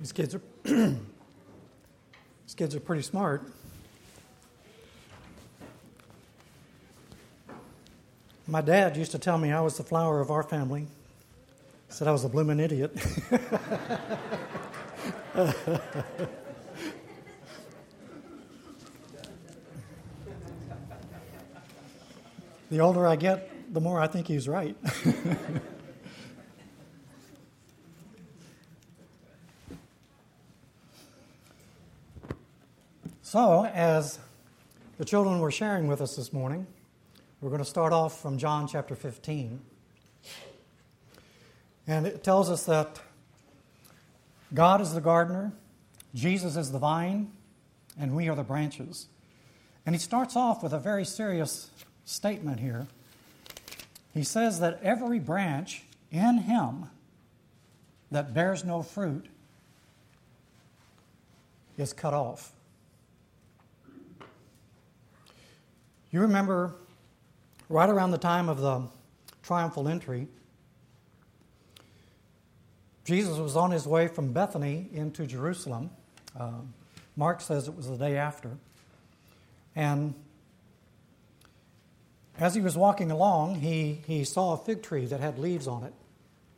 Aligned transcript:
These 0.00 0.12
kids 0.12 0.34
are 0.34 0.40
these 0.64 0.96
kids 2.56 2.74
are 2.74 2.80
pretty 2.80 3.02
smart. 3.02 3.42
My 8.46 8.62
dad 8.62 8.96
used 8.96 9.12
to 9.12 9.18
tell 9.18 9.36
me 9.36 9.52
I 9.52 9.60
was 9.60 9.76
the 9.76 9.84
flower 9.84 10.20
of 10.20 10.30
our 10.30 10.42
family. 10.42 10.86
Said 11.90 12.08
I 12.08 12.12
was 12.12 12.24
a 12.24 12.30
blooming 12.30 12.60
idiot. 12.60 12.94
the 22.70 22.80
older 22.80 23.06
I 23.06 23.16
get, 23.16 23.72
the 23.72 23.80
more 23.80 24.00
I 24.00 24.06
think 24.06 24.26
he's 24.26 24.48
right. 24.48 24.76
so, 33.30 33.64
as 33.64 34.18
the 34.98 35.04
children 35.04 35.38
were 35.38 35.52
sharing 35.52 35.86
with 35.86 36.00
us 36.00 36.16
this 36.16 36.32
morning, 36.32 36.66
we're 37.40 37.50
going 37.50 37.60
to 37.60 37.64
start 37.64 37.92
off 37.92 38.20
from 38.20 38.38
John 38.38 38.66
chapter 38.66 38.96
15. 38.96 39.60
And 41.86 42.08
it 42.08 42.24
tells 42.24 42.50
us 42.50 42.64
that 42.64 43.00
God 44.52 44.80
is 44.80 44.94
the 44.94 45.00
gardener, 45.00 45.52
Jesus 46.12 46.56
is 46.56 46.72
the 46.72 46.80
vine, 46.80 47.30
and 47.96 48.16
we 48.16 48.28
are 48.28 48.34
the 48.34 48.42
branches. 48.42 49.06
And 49.86 49.94
he 49.94 50.00
starts 50.00 50.34
off 50.34 50.60
with 50.64 50.72
a 50.72 50.80
very 50.80 51.04
serious 51.04 51.70
statement 52.04 52.58
here. 52.58 52.88
He 54.12 54.24
says 54.24 54.58
that 54.58 54.80
every 54.82 55.20
branch 55.20 55.84
in 56.10 56.38
him 56.38 56.86
that 58.10 58.34
bears 58.34 58.64
no 58.64 58.82
fruit 58.82 59.26
is 61.78 61.92
cut 61.92 62.12
off. 62.12 62.54
You 66.10 66.20
remember 66.22 66.74
right 67.68 67.88
around 67.88 68.10
the 68.10 68.18
time 68.18 68.48
of 68.48 68.60
the 68.60 68.82
triumphal 69.42 69.86
entry, 69.86 70.26
Jesus 73.04 73.38
was 73.38 73.56
on 73.56 73.70
his 73.70 73.86
way 73.86 74.08
from 74.08 74.32
Bethany 74.32 74.88
into 74.92 75.26
Jerusalem. 75.26 75.90
Uh, 76.38 76.60
Mark 77.16 77.40
says 77.40 77.68
it 77.68 77.76
was 77.76 77.88
the 77.88 77.96
day 77.96 78.16
after. 78.16 78.56
And 79.76 80.14
as 82.38 82.54
he 82.54 82.60
was 82.60 82.76
walking 82.76 83.10
along, 83.10 83.56
he, 83.56 84.00
he 84.06 84.24
saw 84.24 84.54
a 84.54 84.56
fig 84.56 84.82
tree 84.82 85.06
that 85.06 85.20
had 85.20 85.38
leaves 85.38 85.68
on 85.68 85.84
it. 85.84 85.92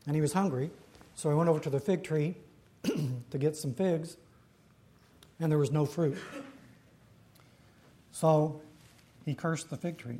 And 0.07 0.15
he 0.15 0.23
was 0.23 0.33
hungry, 0.33 0.71
so 1.15 1.29
he 1.29 1.35
went 1.35 1.49
over 1.49 1.61
to 1.61 1.71
the 1.71 1.81
fig 1.81 2.05
tree 2.05 2.37
to 2.83 3.39
get 3.39 3.57
some 3.57 3.75
figs, 3.75 4.17
and 5.39 5.51
there 5.51 5.59
was 5.59 5.71
no 5.71 5.87
fruit. 5.87 6.19
So 8.11 8.61
he 9.25 9.35
cursed 9.35 9.71
the 9.71 9.77
fig 9.77 9.99
tree. 9.99 10.19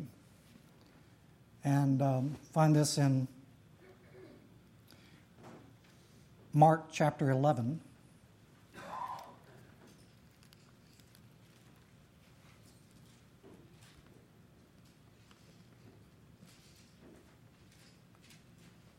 And 1.65 2.03
um, 2.03 2.37
find 2.53 2.75
this 2.75 2.99
in 2.99 3.29
Mark 6.53 6.87
chapter 6.93 7.31
11. 7.31 7.81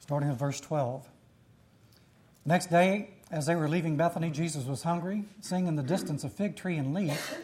starting 0.04 0.30
at 0.30 0.38
verse 0.38 0.60
12. 0.60 1.08
The 2.44 2.50
next 2.50 2.70
day, 2.70 3.12
as 3.32 3.46
they 3.46 3.56
were 3.56 3.70
leaving 3.70 3.96
Bethany, 3.96 4.30
Jesus 4.30 4.66
was 4.66 4.84
hungry. 4.84 5.24
Seeing 5.40 5.66
in 5.66 5.76
the 5.76 5.82
distance 5.82 6.24
a 6.24 6.30
fig 6.30 6.56
tree 6.56 6.78
and 6.78 6.94
leaf, 6.94 7.36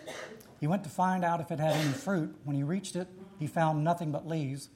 he 0.60 0.68
went 0.68 0.84
to 0.84 0.90
find 0.90 1.24
out 1.24 1.42
if 1.42 1.52
it 1.52 1.60
had 1.60 1.74
any 1.74 1.92
fruit. 1.92 2.36
When 2.44 2.56
he 2.56 2.64
reached 2.64 2.96
it, 2.96 3.08
he 3.40 3.48
found 3.48 3.84
nothing 3.84 4.12
but 4.12 4.28
leaves, 4.28 4.70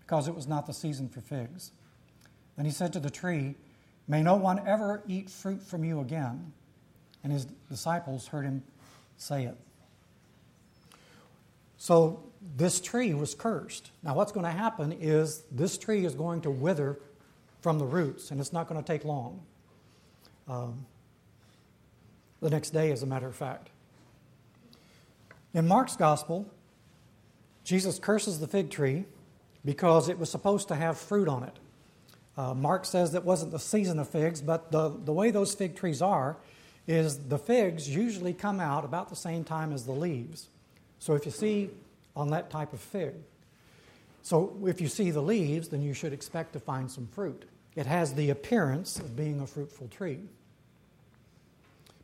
because 0.00 0.28
it 0.28 0.34
was 0.34 0.46
not 0.46 0.66
the 0.66 0.74
season 0.74 1.08
for 1.08 1.20
figs. 1.20 1.72
Then 2.56 2.66
he 2.66 2.70
said 2.70 2.92
to 2.92 3.00
the 3.00 3.10
tree, 3.10 3.56
May 4.06 4.22
no 4.22 4.36
one 4.36 4.66
ever 4.66 5.02
eat 5.08 5.30
fruit 5.30 5.62
from 5.62 5.84
you 5.84 6.00
again. 6.00 6.52
And 7.22 7.32
his 7.32 7.46
disciples 7.70 8.28
heard 8.28 8.44
him 8.44 8.62
say 9.16 9.44
it. 9.44 9.56
So 11.78 12.22
this 12.56 12.80
tree 12.80 13.14
was 13.14 13.34
cursed. 13.34 13.90
Now, 14.02 14.14
what's 14.14 14.32
going 14.32 14.44
to 14.44 14.52
happen 14.52 14.92
is 14.92 15.42
this 15.50 15.78
tree 15.78 16.04
is 16.04 16.14
going 16.14 16.42
to 16.42 16.50
wither 16.50 16.98
from 17.62 17.78
the 17.78 17.86
roots, 17.86 18.30
and 18.30 18.40
it's 18.40 18.52
not 18.52 18.68
going 18.68 18.82
to 18.82 18.86
take 18.86 19.04
long. 19.04 19.40
Um, 20.46 20.84
the 22.40 22.50
next 22.50 22.70
day, 22.70 22.92
as 22.92 23.02
a 23.02 23.06
matter 23.06 23.26
of 23.26 23.34
fact. 23.34 23.70
In 25.54 25.68
Mark's 25.68 25.96
gospel, 25.96 26.46
Jesus 27.62 28.00
curses 28.00 28.40
the 28.40 28.48
fig 28.48 28.70
tree 28.70 29.04
because 29.64 30.08
it 30.08 30.18
was 30.18 30.28
supposed 30.28 30.68
to 30.68 30.74
have 30.74 30.98
fruit 30.98 31.28
on 31.28 31.44
it. 31.44 31.58
Uh, 32.36 32.52
Mark 32.52 32.84
says 32.84 33.12
that 33.12 33.24
wasn't 33.24 33.52
the 33.52 33.60
season 33.60 34.00
of 34.00 34.08
figs, 34.08 34.40
but 34.40 34.72
the, 34.72 34.88
the 34.88 35.12
way 35.12 35.30
those 35.30 35.54
fig 35.54 35.76
trees 35.76 36.02
are 36.02 36.36
is 36.88 37.28
the 37.28 37.38
figs 37.38 37.88
usually 37.88 38.34
come 38.34 38.58
out 38.58 38.84
about 38.84 39.08
the 39.08 39.16
same 39.16 39.44
time 39.44 39.72
as 39.72 39.86
the 39.86 39.92
leaves. 39.92 40.48
So 40.98 41.14
if 41.14 41.24
you 41.24 41.30
see 41.30 41.70
on 42.16 42.30
that 42.30 42.50
type 42.50 42.72
of 42.72 42.80
fig, 42.80 43.14
so 44.22 44.56
if 44.66 44.80
you 44.80 44.88
see 44.88 45.10
the 45.10 45.22
leaves, 45.22 45.68
then 45.68 45.82
you 45.82 45.94
should 45.94 46.12
expect 46.12 46.54
to 46.54 46.60
find 46.60 46.90
some 46.90 47.06
fruit. 47.06 47.44
It 47.76 47.86
has 47.86 48.14
the 48.14 48.30
appearance 48.30 48.98
of 48.98 49.16
being 49.16 49.40
a 49.40 49.46
fruitful 49.46 49.88
tree. 49.88 50.20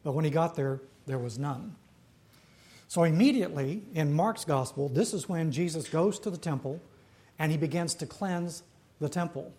But 0.04 0.12
when 0.12 0.24
he 0.24 0.30
got 0.30 0.54
there, 0.54 0.80
there 1.06 1.18
was 1.18 1.38
none. 1.38 1.74
So 2.90 3.04
immediately 3.04 3.84
in 3.94 4.12
Mark's 4.12 4.44
gospel, 4.44 4.88
this 4.88 5.14
is 5.14 5.28
when 5.28 5.52
Jesus 5.52 5.88
goes 5.88 6.18
to 6.18 6.28
the 6.28 6.36
temple 6.36 6.80
and 7.38 7.52
he 7.52 7.56
begins 7.56 7.94
to 7.94 8.04
cleanse 8.04 8.64
the 8.98 9.08
temple. 9.08 9.52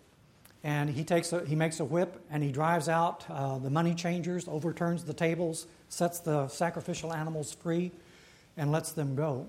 And 0.62 0.90
he, 0.90 1.02
takes 1.02 1.32
a, 1.32 1.42
he 1.46 1.54
makes 1.54 1.80
a 1.80 1.84
whip 1.86 2.22
and 2.30 2.42
he 2.42 2.52
drives 2.52 2.90
out 2.90 3.24
uh, 3.30 3.56
the 3.56 3.70
money 3.70 3.94
changers, 3.94 4.46
overturns 4.48 5.04
the 5.04 5.14
tables, 5.14 5.66
sets 5.88 6.20
the 6.20 6.46
sacrificial 6.48 7.14
animals 7.14 7.54
free, 7.54 7.90
and 8.58 8.70
lets 8.70 8.92
them 8.92 9.16
go. 9.16 9.46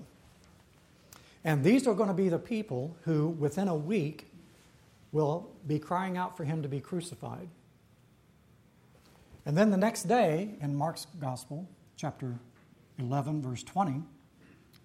And 1.44 1.62
these 1.62 1.86
are 1.86 1.92
going 1.92 2.08
to 2.08 2.14
be 2.14 2.30
the 2.30 2.38
people 2.38 2.96
who, 3.02 3.28
within 3.28 3.68
a 3.68 3.76
week, 3.76 4.28
will 5.12 5.50
be 5.66 5.78
crying 5.78 6.16
out 6.16 6.38
for 6.38 6.44
him 6.44 6.62
to 6.62 6.68
be 6.68 6.80
crucified. 6.80 7.48
And 9.44 9.54
then 9.58 9.70
the 9.70 9.76
next 9.76 10.04
day, 10.04 10.54
in 10.62 10.74
Mark's 10.74 11.06
Gospel, 11.20 11.68
chapter 11.98 12.38
11, 12.98 13.42
verse 13.42 13.62
20, 13.62 14.02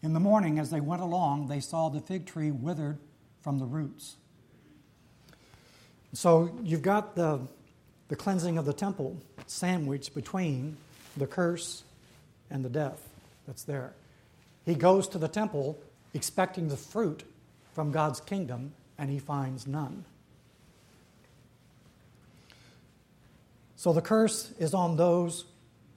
in 0.02 0.14
the 0.14 0.20
morning 0.20 0.60
as 0.60 0.70
they 0.70 0.80
went 0.80 1.02
along, 1.02 1.48
they 1.48 1.60
saw 1.60 1.90
the 1.90 2.00
fig 2.00 2.26
tree 2.26 2.52
withered 2.52 2.98
from 3.42 3.60
the 3.60 3.66
roots. 3.66 4.16
So 6.14 6.52
you've 6.64 6.82
got 6.82 7.16
the, 7.16 7.42
the 8.08 8.16
cleansing 8.16 8.58
of 8.58 8.66
the 8.66 8.74
temple 8.74 9.22
sandwiched 9.46 10.14
between 10.16 10.78
the 11.18 11.28
curse 11.28 11.84
and 12.50 12.64
the 12.64 12.70
death 12.70 13.08
that's 13.46 13.64
there. 13.64 13.94
He 14.66 14.76
goes 14.76 15.08
to 15.10 15.18
the 15.18 15.28
temple 15.28 15.78
expecting 16.14 16.70
the 16.70 16.78
fruit 16.78 17.24
from 17.74 17.92
God's 17.92 18.20
kingdom, 18.20 18.74
and 18.98 19.10
he 19.10 19.20
finds 19.20 19.68
none. 19.68 20.06
So 23.76 23.94
the 23.94 24.02
curse 24.02 24.52
is 24.60 24.74
on 24.74 24.98
those 24.98 25.46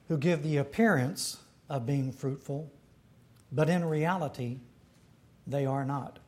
who 0.07 0.17
give 0.17 0.43
the 0.43 0.57
appearance 0.57 1.37
of 1.69 1.85
being 1.85 2.11
fruitful, 2.11 2.71
but 3.51 3.69
in 3.69 3.85
reality, 3.85 4.59
they 5.47 5.65
are 5.65 5.85
not. 5.85 6.19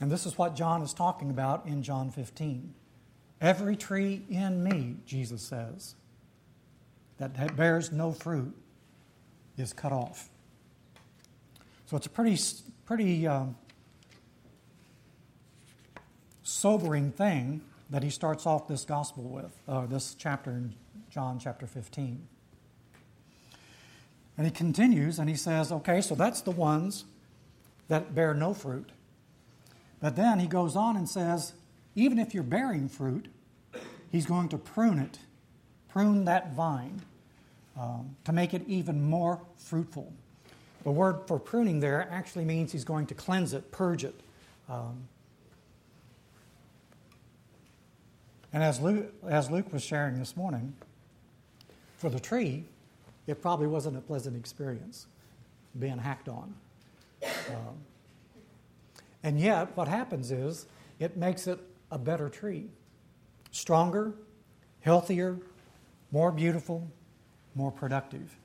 And 0.00 0.10
this 0.10 0.26
is 0.26 0.36
what 0.36 0.56
John 0.56 0.82
is 0.82 0.92
talking 0.92 1.30
about 1.30 1.66
in 1.66 1.82
John 1.82 2.10
15. 2.10 2.74
Every 3.40 3.76
tree 3.76 4.22
in 4.28 4.62
me, 4.62 4.96
Jesus 5.06 5.42
says, 5.42 5.94
that 7.18 7.56
bears 7.56 7.92
no 7.92 8.12
fruit 8.12 8.52
is 9.56 9.72
cut 9.72 9.92
off. 9.92 10.28
So 11.86 11.96
it's 11.96 12.06
a 12.06 12.10
pretty, 12.10 12.38
pretty 12.84 13.26
um, 13.26 13.56
sobering 16.42 17.12
thing 17.12 17.60
that 17.90 18.02
he 18.02 18.10
starts 18.10 18.46
off 18.46 18.66
this 18.66 18.84
gospel 18.84 19.24
with, 19.24 19.56
uh, 19.68 19.86
this 19.86 20.14
chapter 20.14 20.50
in 20.50 20.74
John 21.10 21.38
chapter 21.38 21.66
15. 21.66 22.26
And 24.36 24.46
he 24.46 24.52
continues 24.52 25.18
and 25.18 25.28
he 25.28 25.36
says, 25.36 25.70
okay, 25.70 26.00
so 26.00 26.14
that's 26.14 26.40
the 26.40 26.50
ones 26.50 27.04
that 27.88 28.14
bear 28.14 28.34
no 28.34 28.54
fruit. 28.54 28.90
But 30.00 30.16
then 30.16 30.38
he 30.38 30.46
goes 30.46 30.74
on 30.74 30.96
and 30.96 31.08
says, 31.08 31.52
even 31.94 32.18
if 32.18 32.34
you're 32.34 32.42
bearing 32.42 32.88
fruit, 32.88 33.28
he's 34.10 34.26
going 34.26 34.48
to 34.48 34.58
prune 34.58 34.98
it, 34.98 35.18
prune 35.88 36.24
that 36.24 36.54
vine 36.54 37.02
um, 37.78 38.16
to 38.24 38.32
make 38.32 38.54
it 38.54 38.62
even 38.66 39.02
more 39.02 39.40
fruitful. 39.56 40.12
The 40.82 40.90
word 40.90 41.20
for 41.26 41.38
pruning 41.38 41.80
there 41.80 42.08
actually 42.10 42.44
means 42.44 42.72
he's 42.72 42.84
going 42.84 43.06
to 43.06 43.14
cleanse 43.14 43.52
it, 43.52 43.70
purge 43.70 44.04
it, 44.04 44.18
um, 44.68 45.08
And 48.52 48.62
as 48.62 48.80
Luke, 48.80 49.12
as 49.26 49.50
Luke 49.50 49.72
was 49.72 49.82
sharing 49.82 50.18
this 50.18 50.36
morning, 50.36 50.74
for 51.96 52.10
the 52.10 52.20
tree, 52.20 52.64
it 53.26 53.40
probably 53.40 53.66
wasn't 53.66 53.96
a 53.96 54.00
pleasant 54.00 54.36
experience 54.36 55.06
being 55.78 55.98
hacked 55.98 56.28
on. 56.28 56.54
Um, 57.22 57.76
and 59.22 59.40
yet, 59.40 59.76
what 59.76 59.88
happens 59.88 60.32
is 60.32 60.66
it 60.98 61.16
makes 61.16 61.46
it 61.46 61.60
a 61.90 61.98
better 61.98 62.28
tree 62.28 62.68
stronger, 63.50 64.14
healthier, 64.80 65.38
more 66.10 66.32
beautiful, 66.32 66.90
more 67.54 67.70
productive. 67.70 68.36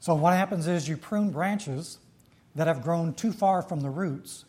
So, 0.00 0.14
what 0.14 0.34
happens 0.34 0.66
is 0.66 0.88
you 0.88 0.96
prune 0.96 1.30
branches 1.30 1.98
that 2.56 2.66
have 2.66 2.82
grown 2.82 3.12
too 3.12 3.32
far 3.32 3.62
from 3.62 3.80
the 3.80 3.90
roots. 3.90 4.44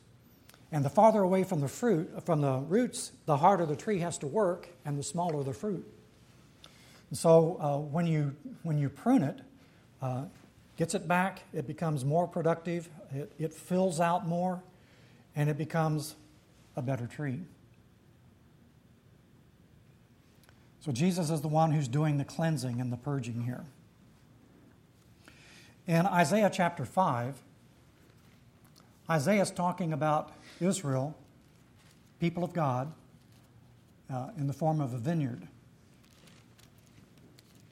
And 0.72 0.84
the 0.84 0.90
farther 0.90 1.22
away 1.22 1.44
from 1.44 1.62
the 1.62 1.68
fruit, 1.68 2.26
from 2.26 2.42
the 2.42 2.58
roots, 2.58 3.12
the 3.26 3.38
harder 3.38 3.66
the 3.66 3.76
tree 3.76 4.00
has 4.00 4.18
to 4.20 4.28
work 4.28 4.70
and 4.86 4.98
the 4.98 5.04
smaller 5.04 5.44
the 5.44 5.54
fruit. 5.54 5.86
And 7.10 7.18
so 7.18 7.58
uh, 7.60 7.78
when, 7.78 8.08
you, 8.08 8.36
when 8.64 8.78
you 8.78 8.90
prune 8.90 9.24
it, 9.24 9.40
uh, 10.02 10.26
gets 10.76 10.94
it 10.94 11.08
back, 11.08 11.44
it 11.54 11.68
becomes 11.68 12.06
more 12.06 12.28
productive, 12.28 12.90
it, 13.14 13.32
it 13.40 13.54
fills 13.54 14.00
out 14.00 14.28
more, 14.28 14.62
and 15.36 15.50
it 15.50 15.58
becomes 15.58 16.16
a 16.76 16.82
better 16.82 17.08
tree. 17.08 17.40
So 20.80 20.92
Jesus 20.92 21.30
is 21.30 21.42
the 21.42 21.48
one 21.48 21.72
who's 21.72 21.88
doing 21.88 22.18
the 22.18 22.24
cleansing 22.24 22.80
and 22.80 22.94
the 22.94 22.98
purging 22.98 23.42
here. 23.42 23.66
In 25.86 26.06
Isaiah 26.06 26.52
chapter 26.54 26.86
5, 26.86 27.42
Isaiah 29.10 29.42
is 29.42 29.52
talking 29.52 29.94
about 29.94 30.34
Israel, 30.60 31.16
people 32.20 32.44
of 32.44 32.54
God, 32.54 32.92
uh, 34.10 34.30
in 34.38 34.48
the 34.48 34.54
form 34.54 34.80
of 34.80 34.94
a 34.94 34.98
vineyard. 34.98 35.48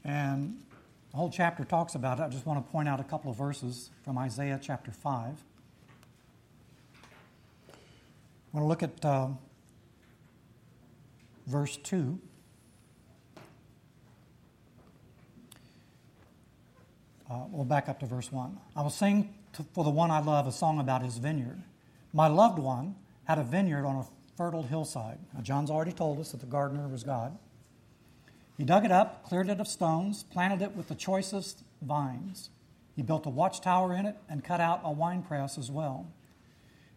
And 0.06 0.63
the 1.10 1.18
whole 1.18 1.31
chapter 1.31 1.66
talks 1.66 1.96
about 1.96 2.19
it. 2.19 2.24
I 2.24 2.30
just 2.30 2.46
want 2.46 2.63
to 2.63 2.72
point 2.72 2.88
out 2.88 3.00
a 3.00 3.04
couple 3.04 3.31
of 3.31 3.38
verses 3.38 3.90
from 4.04 4.18
Isaiah 4.19 4.60
chapter 4.62 4.92
5. 4.92 5.44
I 7.74 8.57
want 8.57 8.63
to 8.63 8.68
look 8.68 8.84
at 8.84 9.04
uh, 9.04 9.30
verse 11.48 11.78
2. 11.78 12.19
Uh, 17.30 17.46
we'll 17.50 17.66
back 17.66 17.90
up 17.90 18.00
to 18.00 18.06
verse 18.06 18.31
1. 18.31 18.58
I 18.75 18.81
will 18.84 18.92
sing 18.92 19.34
to, 19.54 19.66
for 19.74 19.84
the 19.84 19.90
one 19.90 20.12
I 20.12 20.19
love 20.19 20.46
a 20.46 20.51
song 20.51 20.80
about 20.80 21.01
his 21.01 21.18
vineyard. 21.18 21.63
My 22.13 22.28
loved 22.28 22.60
one 22.60 22.96
had 23.24 23.40
a 23.40 23.44
vineyard 23.44 23.86
on 23.86 23.96
a 23.96 24.06
fertile 24.38 24.62
hillside. 24.62 25.18
Now, 25.34 25.42
John's 25.42 25.72
already 25.72 25.92
told 25.92 26.19
us 26.19 26.31
that 26.31 26.40
the 26.40 26.46
gardener 26.46 26.88
was 26.88 27.04
God. 27.04 27.38
He 28.57 28.63
dug 28.63 28.86
it 28.86 28.92
up, 28.92 29.24
cleared 29.24 29.50
it 29.50 29.60
of 29.60 29.68
stones, 29.68 30.24
planted 30.24 30.62
it 30.62 30.75
with 30.75 30.88
the 30.88 30.96
choicest 30.96 31.63
vines. 31.81 32.50
He 32.96 33.02
built 33.02 33.25
a 33.25 33.30
watchtower 33.30 33.94
in 33.94 34.06
it 34.06 34.16
and 34.30 34.44
cut 34.44 34.62
out 34.62 34.81
a 34.84 34.92
winepress 34.92 35.57
as 35.57 35.69
well. 35.69 36.07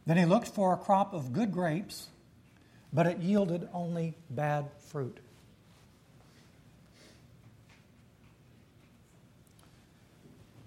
Then 0.06 0.16
he 0.16 0.24
looked 0.24 0.48
for 0.48 0.72
a 0.72 0.76
crop 0.76 1.12
of 1.12 1.32
good 1.32 1.52
grapes, 1.52 2.08
but 2.92 3.06
it 3.06 3.18
yielded 3.18 3.68
only 3.72 4.16
bad 4.30 4.66
fruit. 4.78 5.18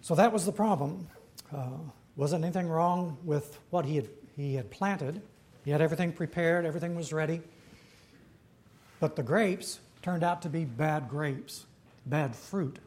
So 0.01 0.15
that 0.15 0.33
was 0.33 0.45
the 0.45 0.51
problem. 0.51 1.07
Uh, 1.55 1.69
wasn't 2.15 2.43
anything 2.43 2.67
wrong 2.67 3.17
with 3.23 3.59
what 3.69 3.85
he 3.85 3.95
had, 3.95 4.09
he 4.35 4.55
had 4.55 4.69
planted. 4.69 5.21
He 5.63 5.71
had 5.71 5.79
everything 5.79 6.11
prepared, 6.11 6.65
everything 6.65 6.95
was 6.95 7.13
ready. 7.13 7.41
But 8.99 9.15
the 9.15 9.23
grapes 9.23 9.79
turned 10.01 10.23
out 10.23 10.41
to 10.41 10.49
be 10.49 10.65
bad 10.65 11.09
grapes, 11.09 11.65
bad 12.05 12.35
fruit. 12.35 12.79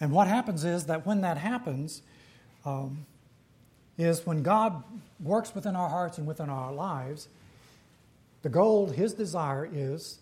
And 0.00 0.12
what 0.12 0.28
happens 0.28 0.64
is 0.64 0.86
that 0.86 1.06
when 1.06 1.22
that 1.22 1.38
happens, 1.38 2.02
um, 2.64 3.06
is 3.96 4.24
when 4.24 4.42
God 4.42 4.82
works 5.20 5.54
within 5.54 5.74
our 5.74 5.88
hearts 5.88 6.18
and 6.18 6.26
within 6.26 6.48
our 6.48 6.72
lives, 6.72 7.28
the 8.42 8.48
goal, 8.48 8.88
His 8.88 9.12
desire 9.12 9.68
is 9.70 10.18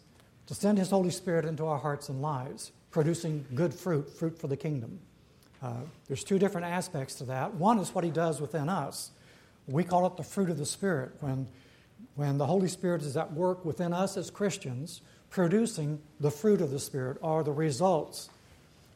to 0.47 0.55
send 0.55 0.79
His 0.79 0.91
Holy 0.91 1.11
Spirit 1.11 1.45
into 1.45 1.67
our 1.67 1.79
hearts 1.79 2.09
and 2.09 2.23
lives, 2.23 2.73
producing 2.91 3.45
good 3.55 3.75
fruit, 3.75 4.11
fruit 4.11 4.39
for 4.39 4.47
the 4.47 4.57
kingdom. 4.57 4.99
Uh, 5.63 5.75
there's 6.07 6.25
two 6.25 6.39
different 6.39 6.67
aspects 6.67 7.17
to 7.17 7.25
that. 7.25 7.55
One 7.55 7.79
is 7.79 7.95
what 7.95 8.05
He 8.05 8.11
does 8.11 8.41
within 8.41 8.69
us. 8.69 9.11
We 9.67 9.85
call 9.85 10.07
it 10.07 10.17
the 10.17 10.23
fruit 10.23 10.49
of 10.49 10.57
the 10.57 10.67
Spirit. 10.67 11.13
When 11.21 11.47
when 12.17 12.39
the 12.39 12.47
Holy 12.47 12.69
Spirit 12.69 13.03
is 13.03 13.17
at 13.17 13.33
work 13.33 13.65
within 13.65 13.93
us 13.93 14.17
as 14.17 14.31
Christians, 14.31 15.03
producing 15.31 16.01
the 16.19 16.31
fruit 16.31 16.61
of 16.61 16.71
the 16.71 16.81
Spirit 16.81 17.19
or 17.21 17.45
the 17.45 17.53
results, 17.53 18.31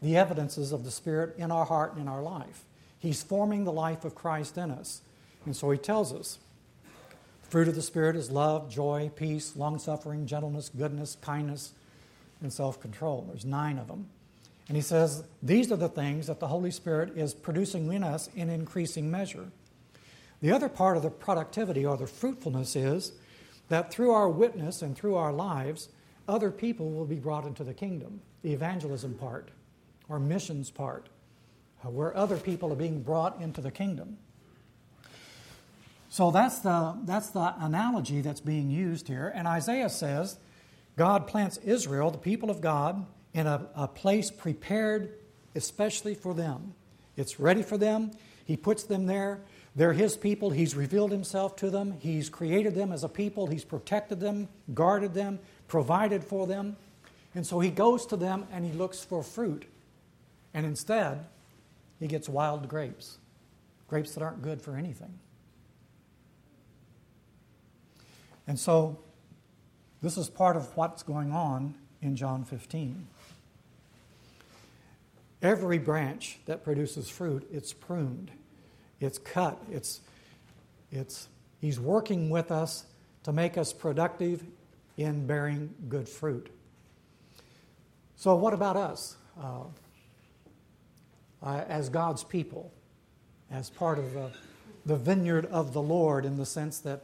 the 0.03 0.17
evidences 0.17 0.73
of 0.73 0.85
the 0.85 0.91
Spirit 0.91 1.37
in 1.37 1.51
our 1.51 1.67
heart 1.67 1.93
and 1.93 2.01
in 2.01 2.09
our 2.09 2.23
life. 2.23 2.65
He's 2.99 3.23
forming 3.23 3.65
the 3.65 3.73
life 3.73 4.05
of 4.05 4.15
Christ 4.15 4.57
in 4.59 4.71
us. 4.71 5.03
And 5.45 5.55
so 5.55 5.71
he 5.71 5.79
tells 5.79 6.13
us 6.13 6.39
fruit 7.43 7.69
of 7.69 7.75
the 7.75 7.83
Spirit 7.83 8.17
is 8.17 8.31
love, 8.31 8.71
joy, 8.71 9.11
peace, 9.15 9.57
long 9.57 9.79
suffering, 9.79 10.27
gentleness, 10.27 10.71
goodness, 10.77 11.17
kindness, 11.21 11.73
and 12.41 12.53
self 12.53 12.81
control. 12.81 13.27
There's 13.29 13.45
nine 13.45 13.79
of 13.79 13.89
them. 13.89 14.09
And 14.69 14.77
he 14.77 14.83
says 14.83 15.25
these 15.43 15.73
are 15.73 15.77
the 15.77 15.89
things 15.89 16.29
that 16.29 16.41
the 16.41 16.47
Holy 16.47 16.71
Spirit 16.71 17.17
is 17.17 17.35
producing 17.35 17.93
in 17.93 18.05
us 18.05 18.31
in 18.37 18.49
increasing 18.49 19.11
measure. 19.11 19.49
The 20.41 20.53
other 20.53 20.69
part 20.69 20.97
of 20.97 21.03
the 21.03 21.11
productivity 21.11 21.85
or 21.85 21.97
the 21.97 22.07
fruitfulness 22.07 22.75
is 22.77 23.13
that 23.69 23.93
through 23.93 24.11
our 24.13 24.29
witness 24.29 24.83
and 24.83 24.97
through 24.97 25.17
our 25.17 25.33
lives, 25.33 25.89
other 26.29 26.51
people 26.51 26.91
will 26.91 27.07
be 27.07 27.17
brought 27.17 27.45
into 27.45 27.65
the 27.65 27.75
kingdom. 27.75 28.21
The 28.43 28.53
evangelism 28.53 29.15
part 29.15 29.51
or 30.09 30.19
missions 30.19 30.71
part, 30.71 31.09
uh, 31.85 31.91
where 31.91 32.17
other 32.17 32.37
people 32.37 32.73
are 32.73 32.77
being 32.77 33.03
brought 33.03 33.41
into 33.41 33.61
the 33.61 33.71
kingdom. 33.71 34.19
So 36.09 36.33
that's 36.33 36.59
the, 36.59 36.97
that's 37.05 37.31
the 37.31 37.55
analogy 37.61 38.21
that's 38.21 38.41
being 38.41 38.71
used 38.71 39.07
here. 39.07 39.33
And 39.35 39.47
Isaiah 39.47 39.89
says 39.89 40.39
God 40.97 41.29
plants 41.29 41.59
Israel, 41.59 42.11
the 42.11 42.19
people 42.19 42.51
of 42.51 42.61
God, 42.61 43.07
in 43.33 43.47
a, 43.47 43.69
a 43.77 43.87
place 43.87 44.31
prepared 44.31 45.15
especially 45.55 46.15
for 46.15 46.35
them. 46.35 46.75
It's 47.17 47.39
ready 47.39 47.63
for 47.63 47.79
them. 47.79 48.11
He 48.45 48.57
puts 48.57 48.83
them 48.83 49.07
there 49.07 49.41
they're 49.75 49.93
His 49.93 50.17
people. 50.17 50.51
He's 50.51 50.75
revealed 50.75 51.13
Himself 51.13 51.57
to 51.57 51.71
them. 51.71 51.95
He's 52.01 52.29
created 52.29 52.75
them 52.75 52.93
as 52.93 53.05
a 53.05 53.09
people. 53.09 53.47
He's 53.47 53.65
protected 53.65 54.21
them, 54.21 54.49
guarded 54.75 55.15
them, 55.15 55.39
provided 55.69 56.25
for 56.25 56.47
them. 56.47 56.77
And 57.35 57.47
so 57.47 57.61
He 57.61 57.71
goes 57.71 58.07
to 58.07 58.17
them 58.17 58.47
and 58.53 58.65
He 58.65 58.73
looks 58.73 59.05
for 59.05 59.23
fruit. 59.23 59.67
And 60.53 60.67
instead, 60.67 61.27
He 62.01 62.09
gets 62.09 62.29
wild 62.29 62.69
grapes, 62.69 63.19
grapes 63.89 64.15
that 64.15 64.23
aren't 64.23 64.43
good 64.43 64.61
for 64.61 64.77
anything. 64.77 65.19
And 68.47 68.59
so, 68.59 68.99
this 70.03 70.17
is 70.17 70.29
part 70.29 70.57
of 70.57 70.77
what's 70.77 71.05
going 71.05 71.31
on 71.31 71.77
in 72.03 72.17
John 72.17 72.45
15. 72.45 73.07
Every 75.43 75.79
branch 75.79 76.39
that 76.47 76.65
produces 76.65 77.09
fruit, 77.09 77.47
it's 77.53 77.73
pruned 77.73 78.33
it's 79.01 79.19
cut. 79.19 79.59
It's, 79.71 80.01
it's, 80.93 81.29
he's 81.61 81.81
working 81.81 82.31
with 82.31 82.51
us 82.51 82.85
to 83.25 83.33
make 83.33 83.57
us 83.59 83.73
productive 83.73 84.43
in 84.97 85.27
bearing 85.27 85.75
good 85.89 86.09
fruit. 86.09 86.51
So, 88.17 88.37
what 88.37 88.53
about 88.53 88.77
us 88.77 89.17
uh, 89.43 89.63
uh, 91.43 91.65
as 91.69 91.89
God's 91.89 92.23
people, 92.23 92.71
as 93.51 93.71
part 93.71 93.99
of 93.99 94.13
the, 94.13 94.31
the 94.85 94.97
vineyard 94.97 95.47
of 95.47 95.73
the 95.73 95.81
Lord 95.81 96.27
in 96.27 96.37
the 96.37 96.45
sense 96.45 96.81
that 96.81 97.03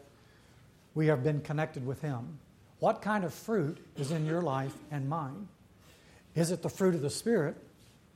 we 0.94 1.06
have 1.06 1.24
been 1.24 1.40
connected 1.40 1.86
with 1.86 2.02
Him? 2.02 2.38
What 2.80 3.00
kind 3.00 3.24
of 3.24 3.32
fruit 3.32 3.78
is 3.96 4.10
in 4.10 4.26
your 4.26 4.42
life 4.42 4.74
and 4.90 5.08
mine? 5.08 5.48
Is 6.34 6.50
it 6.50 6.60
the 6.60 6.68
fruit 6.68 6.94
of 6.94 7.00
the 7.00 7.08
Spirit, 7.08 7.56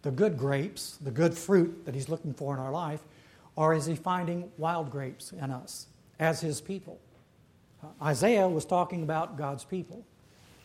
the 0.02 0.10
good 0.10 0.36
grapes, 0.36 0.98
the 1.00 1.10
good 1.10 1.36
fruit 1.36 1.86
that 1.86 1.94
He's 1.94 2.10
looking 2.10 2.34
for 2.34 2.52
in 2.52 2.60
our 2.60 2.70
life? 2.70 3.00
Or 3.60 3.74
is 3.74 3.84
he 3.84 3.94
finding 3.94 4.50
wild 4.56 4.90
grapes 4.90 5.32
in 5.32 5.50
us 5.50 5.86
as 6.18 6.40
his 6.40 6.62
people? 6.62 6.98
Isaiah 8.00 8.48
was 8.48 8.64
talking 8.64 9.02
about 9.02 9.36
God's 9.36 9.64
people. 9.64 10.02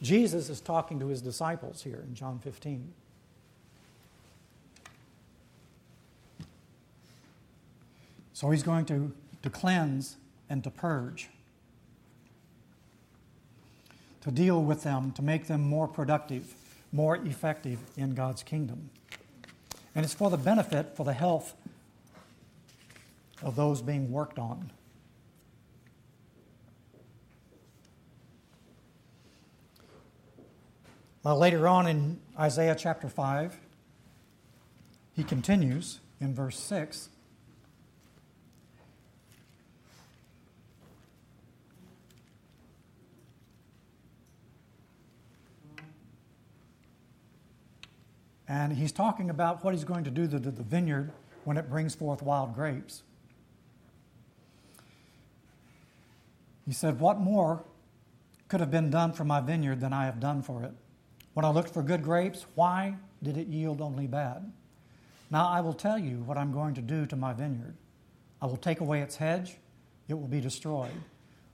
Jesus 0.02 0.50
is 0.50 0.62
talking 0.62 0.98
to 1.02 1.08
his 1.08 1.22
disciples 1.22 1.84
here 1.84 2.06
in 2.08 2.16
John 2.16 2.40
15. 2.40 2.94
So 8.32 8.50
he's 8.52 8.64
going 8.64 8.86
to, 8.86 9.12
to 9.44 9.50
cleanse 9.50 10.16
and 10.50 10.64
to 10.64 10.70
purge, 10.70 11.28
to 14.22 14.32
deal 14.32 14.64
with 14.64 14.84
them, 14.84 15.12
to 15.12 15.22
make 15.22 15.48
them 15.48 15.60
more 15.60 15.90
productive, 15.90 16.56
more 16.94 17.18
effective 17.18 17.80
in 17.98 18.16
God's 18.16 18.42
kingdom. 18.42 18.90
And 19.94 20.06
it's 20.06 20.14
for 20.14 20.30
the 20.30 20.38
benefit, 20.38 20.96
for 20.96 21.04
the 21.04 21.12
health 21.12 21.56
of 23.42 23.56
those 23.56 23.82
being 23.82 24.12
worked 24.12 24.40
on. 24.40 24.72
Uh, 31.26 31.36
later 31.36 31.68
on 31.68 31.88
in 31.88 32.20
Isaiah 32.38 32.76
chapter 32.78 33.10
5, 33.10 33.58
he 35.14 35.24
continues 35.24 36.00
in 36.22 36.36
verse 36.36 36.60
6. 36.60 37.10
And 48.48 48.74
he's 48.74 48.92
talking 48.92 49.32
about 49.32 49.64
what 49.64 49.74
he's 49.74 49.84
going 49.84 50.04
to 50.04 50.12
do 50.12 50.28
to 50.28 50.38
the 50.38 50.52
vineyard 50.52 51.12
when 51.44 51.58
it 51.58 51.70
brings 51.70 51.96
forth 51.96 52.22
wild 52.22 52.54
grapes. 52.54 53.02
He 56.66 56.74
said, 56.74 57.00
What 57.00 57.20
more 57.20 57.64
could 58.48 58.60
have 58.60 58.72
been 58.72 58.90
done 58.90 59.14
for 59.14 59.24
my 59.24 59.42
vineyard 59.42 59.80
than 59.80 59.94
I 59.94 60.06
have 60.06 60.20
done 60.20 60.42
for 60.42 60.64
it? 60.64 60.74
When 61.34 61.46
I 61.46 61.50
looked 61.50 61.74
for 61.74 61.84
good 61.84 62.04
grapes, 62.04 62.46
why 62.56 62.96
did 63.22 63.38
it 63.38 63.48
yield 63.48 63.82
only 63.82 64.08
bad? 64.08 64.52
Now 65.30 65.50
I 65.50 65.62
will 65.62 65.74
tell 65.74 65.98
you 65.98 66.18
what 66.20 66.38
I'm 66.38 66.52
going 66.52 66.76
to 66.76 66.82
do 66.82 67.06
to 67.08 67.16
my 67.16 67.34
vineyard. 67.34 67.76
I 68.42 68.46
will 68.46 68.58
take 68.58 68.80
away 68.80 69.02
its 69.02 69.16
hedge, 69.16 69.58
it 70.08 70.14
will 70.14 70.28
be 70.28 70.40
destroyed. 70.40 70.92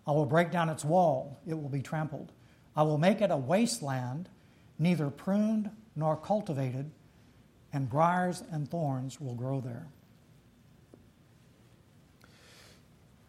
I 0.06 0.12
will 0.12 0.26
break 0.26 0.52
down 0.52 0.70
its 0.70 0.84
wall, 0.84 1.40
it 1.48 1.54
will 1.54 1.70
be 1.70 1.82
trampled. 1.82 2.32
I 2.76 2.84
will 2.84 2.98
make 2.98 3.22
it 3.22 3.32
a 3.32 3.38
wasteland, 3.38 4.30
neither 4.80 5.10
pruned 5.10 5.70
nor 5.96 6.16
cultivated, 6.16 6.92
and 7.74 7.90
briars 7.90 8.44
and 8.52 8.70
thorns 8.70 9.20
will 9.20 9.36
grow 9.36 9.62
there. 9.62 9.88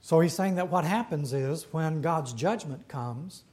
So 0.03 0.19
he's 0.19 0.35
saying 0.35 0.57
that 0.57 0.69
what 0.69 0.85
happens 0.85 1.33
is 1.33 1.69
when 1.71 2.03
God's 2.03 2.33
judgment 2.33 2.89
comes, 2.89 3.45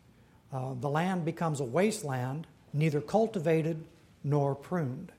uh, 0.52 0.74
the 0.74 0.90
land 0.90 1.24
becomes 1.24 1.60
a 1.60 1.64
wasteland, 1.64 2.48
neither 2.74 3.00
cultivated 3.00 3.86
nor 4.24 4.56
pruned. 4.56 5.12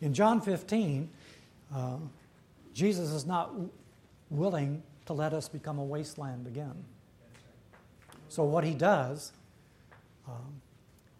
In 0.00 0.14
John 0.14 0.40
15, 0.40 1.10
uh, 1.74 1.96
Jesus 2.72 3.10
is 3.10 3.26
not 3.26 3.52
willing 4.30 4.82
to 5.04 5.12
let 5.12 5.34
us 5.34 5.48
become 5.48 5.78
a 5.78 5.84
wasteland 5.84 6.46
again. 6.46 6.84
So, 8.30 8.44
what 8.44 8.64
he 8.64 8.72
does 8.72 9.32
um, 10.26 10.62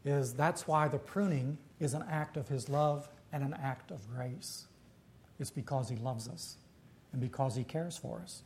is 0.05 0.33
that's 0.33 0.67
why 0.67 0.89
the 0.89 0.99
pruning 0.99 1.59
is 1.81 1.93
an 1.93 2.05
act 2.11 2.39
of 2.39 2.49
his 2.49 2.69
love 2.69 3.09
and 3.33 3.43
an 3.43 3.55
act 3.63 3.91
of 3.91 4.09
grace. 4.15 4.67
It's 5.39 5.51
because 5.51 5.89
he 5.91 5.97
loves 5.97 6.29
us 6.29 6.57
and 7.13 7.21
because 7.21 7.57
he 7.57 7.65
cares 7.65 7.97
for 7.97 8.21
us. 8.23 8.43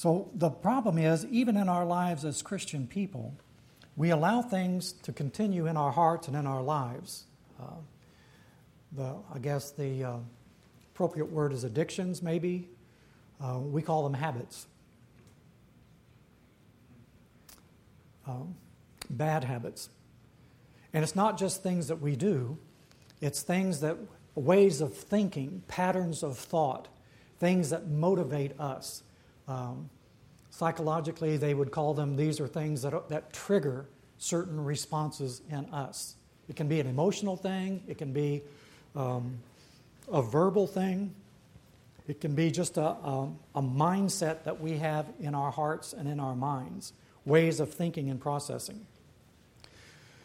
So 0.00 0.30
the 0.34 0.48
problem 0.48 0.96
is, 0.96 1.26
even 1.26 1.58
in 1.58 1.68
our 1.68 1.84
lives 1.84 2.24
as 2.24 2.40
Christian 2.40 2.86
people, 2.86 3.34
we 3.96 4.08
allow 4.08 4.40
things 4.40 4.92
to 5.02 5.12
continue 5.12 5.66
in 5.66 5.76
our 5.76 5.92
hearts 5.92 6.26
and 6.26 6.34
in 6.34 6.46
our 6.46 6.62
lives. 6.62 7.24
Uh, 7.60 7.66
the, 8.92 9.16
I 9.30 9.38
guess 9.40 9.72
the 9.72 10.04
uh, 10.04 10.16
appropriate 10.94 11.30
word 11.30 11.52
is 11.52 11.64
addictions, 11.64 12.22
maybe. 12.22 12.70
Uh, 13.44 13.58
we 13.58 13.82
call 13.82 14.02
them 14.04 14.14
habits. 14.14 14.66
Um, 18.26 18.54
bad 19.10 19.44
habits. 19.44 19.90
And 20.94 21.02
it's 21.02 21.14
not 21.14 21.38
just 21.38 21.62
things 21.62 21.88
that 21.88 22.00
we 22.00 22.16
do, 22.16 22.56
it's 23.20 23.42
things 23.42 23.80
that, 23.80 23.98
ways 24.34 24.80
of 24.80 24.94
thinking, 24.94 25.62
patterns 25.68 26.22
of 26.22 26.38
thought, 26.38 26.88
things 27.38 27.68
that 27.68 27.86
motivate 27.88 28.58
us. 28.58 29.02
Um, 29.50 29.90
psychologically, 30.50 31.36
they 31.36 31.54
would 31.54 31.72
call 31.72 31.92
them 31.92 32.14
these 32.14 32.38
are 32.40 32.46
things 32.46 32.82
that, 32.82 33.08
that 33.08 33.32
trigger 33.32 33.86
certain 34.18 34.62
responses 34.62 35.42
in 35.50 35.64
us. 35.66 36.14
It 36.48 36.54
can 36.54 36.68
be 36.68 36.78
an 36.78 36.86
emotional 36.86 37.36
thing, 37.36 37.82
it 37.88 37.98
can 37.98 38.12
be 38.12 38.42
um, 38.94 39.38
a 40.12 40.22
verbal 40.22 40.66
thing, 40.66 41.12
it 42.06 42.20
can 42.20 42.34
be 42.34 42.50
just 42.50 42.76
a, 42.76 42.82
a, 42.82 43.28
a 43.56 43.62
mindset 43.62 44.44
that 44.44 44.60
we 44.60 44.76
have 44.78 45.06
in 45.18 45.34
our 45.34 45.50
hearts 45.50 45.94
and 45.94 46.08
in 46.08 46.20
our 46.20 46.36
minds, 46.36 46.92
ways 47.24 47.58
of 47.58 47.72
thinking 47.72 48.08
and 48.08 48.20
processing. 48.20 48.86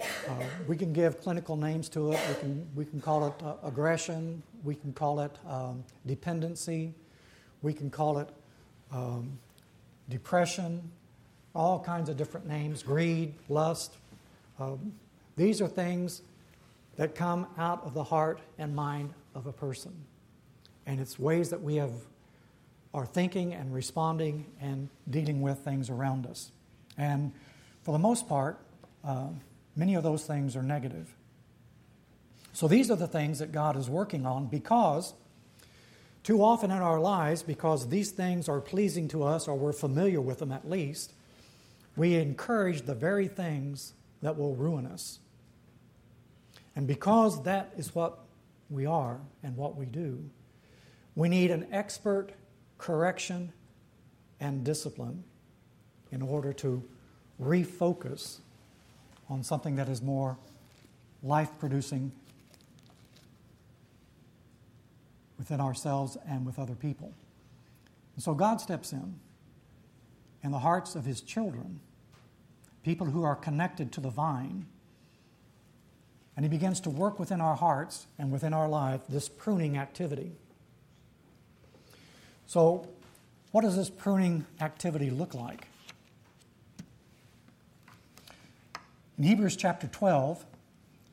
Uh, 0.01 0.43
we 0.67 0.75
can 0.75 0.93
give 0.93 1.21
clinical 1.21 1.55
names 1.55 1.89
to 1.89 2.11
it. 2.11 2.19
We 2.27 2.35
can, 2.35 2.67
we 2.75 2.85
can 2.85 3.01
call 3.01 3.27
it 3.27 3.33
uh, 3.43 3.55
aggression. 3.63 4.43
We 4.63 4.75
can 4.75 4.93
call 4.93 5.21
it 5.21 5.31
um, 5.47 5.83
dependency. 6.05 6.93
We 7.61 7.73
can 7.73 7.89
call 7.89 8.19
it 8.19 8.29
um, 8.91 9.37
depression, 10.09 10.91
all 11.53 11.79
kinds 11.79 12.09
of 12.09 12.17
different 12.17 12.47
names 12.47 12.83
greed, 12.83 13.33
lust. 13.49 13.93
Um, 14.59 14.93
these 15.35 15.61
are 15.61 15.67
things 15.67 16.21
that 16.97 17.15
come 17.15 17.47
out 17.57 17.83
of 17.85 17.93
the 17.93 18.03
heart 18.03 18.39
and 18.57 18.75
mind 18.75 19.13
of 19.33 19.47
a 19.47 19.51
person. 19.51 19.93
And 20.85 20.99
it's 20.99 21.19
ways 21.19 21.49
that 21.49 21.61
we 21.61 21.75
have 21.75 21.91
are 22.93 23.05
thinking 23.05 23.53
and 23.53 23.73
responding 23.73 24.45
and 24.61 24.87
dealing 25.09 25.41
with 25.41 25.59
things 25.59 25.89
around 25.89 26.25
us. 26.25 26.51
And 26.97 27.33
for 27.83 27.91
the 27.91 27.99
most 27.99 28.29
part, 28.29 28.57
uh, 29.03 29.27
many 29.75 29.95
of 29.95 30.03
those 30.03 30.23
things 30.23 30.55
are 30.55 30.63
negative. 30.63 31.13
So 32.53 32.69
these 32.69 32.89
are 32.89 32.95
the 32.95 33.07
things 33.07 33.39
that 33.39 33.51
God 33.51 33.75
is 33.75 33.89
working 33.89 34.25
on 34.25 34.45
because 34.45 35.13
too 36.25 36.41
often 36.41 36.71
in 36.71 36.77
our 36.77 36.99
lives, 36.99 37.43
because 37.43 37.87
these 37.87 38.09
things 38.09 38.49
are 38.49 38.59
pleasing 38.59 39.07
to 39.07 39.23
us 39.23 39.47
or 39.47 39.55
we're 39.55 39.71
familiar 39.71 40.19
with 40.19 40.39
them 40.39 40.51
at 40.51 40.67
least, 40.67 41.13
we 41.95 42.15
encourage 42.15 42.81
the 42.81 42.95
very 42.95 43.27
things 43.27 43.93
that 44.23 44.35
will 44.35 44.55
ruin 44.55 44.87
us. 44.87 45.19
And 46.75 46.87
because 46.87 47.43
that 47.43 47.73
is 47.77 47.93
what 47.93 48.17
we 48.71 48.87
are 48.87 49.19
and 49.43 49.55
what 49.55 49.77
we 49.77 49.85
do, 49.85 50.27
we 51.13 51.29
need 51.29 51.51
an 51.51 51.67
expert 51.71 52.31
correction 52.79 53.53
and 54.39 54.63
discipline 54.63 55.23
in 56.11 56.23
order 56.23 56.53
to 56.53 56.83
refocus 57.39 58.39
on 59.29 59.43
something 59.43 59.75
that 59.75 59.89
is 59.89 60.01
more 60.01 60.39
life 61.21 61.51
producing 61.59 62.11
within 65.45 65.61
ourselves 65.61 66.17
and 66.27 66.43
with 66.43 66.57
other 66.57 66.73
people. 66.73 67.13
And 68.15 68.23
so 68.23 68.33
God 68.33 68.59
steps 68.59 68.91
in 68.91 69.19
in 70.43 70.49
the 70.49 70.57
hearts 70.59 70.95
of 70.95 71.05
his 71.05 71.21
children, 71.21 71.81
people 72.83 73.05
who 73.05 73.23
are 73.23 73.35
connected 73.35 73.91
to 73.91 74.01
the 74.01 74.09
vine, 74.09 74.65
and 76.35 76.43
he 76.43 76.49
begins 76.49 76.79
to 76.79 76.89
work 76.89 77.19
within 77.19 77.41
our 77.41 77.55
hearts 77.55 78.07
and 78.17 78.31
within 78.31 78.53
our 78.53 78.67
life 78.67 79.01
this 79.07 79.29
pruning 79.29 79.77
activity. 79.77 80.31
So, 82.47 82.87
what 83.51 83.61
does 83.61 83.75
this 83.75 83.91
pruning 83.91 84.47
activity 84.59 85.11
look 85.11 85.35
like? 85.35 85.67
In 89.19 89.23
Hebrews 89.23 89.55
chapter 89.55 89.85
12, 89.87 90.43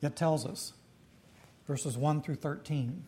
it 0.01 0.15
tells 0.15 0.43
us, 0.45 0.73
verses 1.67 1.97
1 1.97 2.23
through 2.23 2.35
13. 2.35 3.05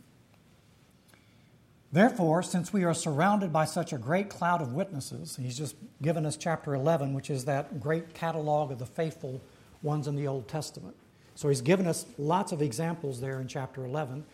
Therefore, 1.95 2.43
since 2.43 2.73
we 2.73 2.83
are 2.83 2.93
surrounded 2.93 3.53
by 3.53 3.63
such 3.63 3.93
a 3.93 3.97
great 3.97 4.27
cloud 4.27 4.61
of 4.61 4.73
witnesses, 4.73 5.37
he's 5.41 5.57
just 5.57 5.77
given 6.01 6.25
us 6.25 6.35
chapter 6.35 6.75
11, 6.75 7.13
which 7.13 7.29
is 7.29 7.45
that 7.45 7.79
great 7.79 8.13
catalog 8.13 8.69
of 8.69 8.79
the 8.79 8.85
faithful 8.85 9.41
ones 9.81 10.05
in 10.05 10.17
the 10.17 10.27
Old 10.27 10.49
Testament. 10.49 10.97
So 11.35 11.47
he's 11.47 11.61
given 11.61 11.87
us 11.87 12.05
lots 12.17 12.51
of 12.51 12.61
examples 12.61 13.21
there 13.21 13.39
in 13.39 13.47
chapter 13.47 13.85
11. 13.85 14.25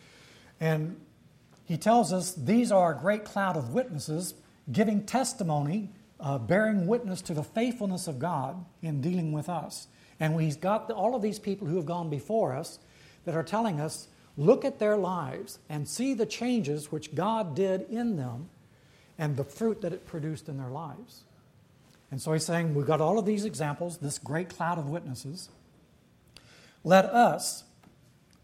And 0.58 1.00
he 1.64 1.76
tells 1.76 2.12
us 2.12 2.32
these 2.32 2.72
are 2.72 2.96
a 2.96 2.98
great 2.98 3.24
cloud 3.24 3.56
of 3.56 3.72
witnesses 3.72 4.34
giving 4.72 5.06
testimony, 5.06 5.90
uh, 6.18 6.38
bearing 6.38 6.88
witness 6.88 7.22
to 7.22 7.32
the 7.32 7.44
faithfulness 7.44 8.08
of 8.08 8.18
God 8.18 8.64
in 8.82 9.00
dealing 9.00 9.30
with 9.30 9.48
us. 9.48 9.86
And 10.18 10.40
he's 10.40 10.56
got 10.56 10.88
the, 10.88 10.94
all 10.94 11.14
of 11.14 11.22
these 11.22 11.38
people 11.38 11.68
who 11.68 11.76
have 11.76 11.86
gone 11.86 12.10
before 12.10 12.56
us 12.56 12.80
that 13.24 13.36
are 13.36 13.44
telling 13.44 13.80
us 13.80 14.08
look 14.36 14.64
at 14.64 14.78
their 14.78 14.96
lives 14.96 15.58
and 15.68 15.88
see 15.88 16.14
the 16.14 16.26
changes 16.26 16.90
which 16.90 17.14
God 17.14 17.54
did 17.54 17.82
in 17.90 18.16
them 18.16 18.48
and 19.18 19.36
the 19.36 19.44
fruit 19.44 19.82
that 19.82 19.92
it 19.92 20.06
produced 20.06 20.48
in 20.48 20.58
their 20.58 20.70
lives. 20.70 21.22
And 22.10 22.20
so 22.20 22.32
he's 22.32 22.44
saying, 22.44 22.74
We've 22.74 22.86
got 22.86 23.00
all 23.00 23.18
of 23.18 23.26
these 23.26 23.44
examples, 23.44 23.98
this 23.98 24.18
great 24.18 24.48
cloud 24.48 24.78
of 24.78 24.88
witnesses. 24.88 25.48
Let 26.84 27.06
us 27.06 27.64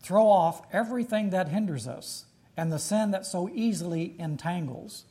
throw 0.00 0.26
off 0.26 0.62
everything 0.72 1.30
that 1.30 1.48
hinders 1.48 1.88
us 1.88 2.24
and 2.56 2.72
the 2.72 2.78
sin 2.78 3.10
that 3.10 3.26
so 3.26 3.50
easily 3.52 4.14
entangles. 4.18 5.04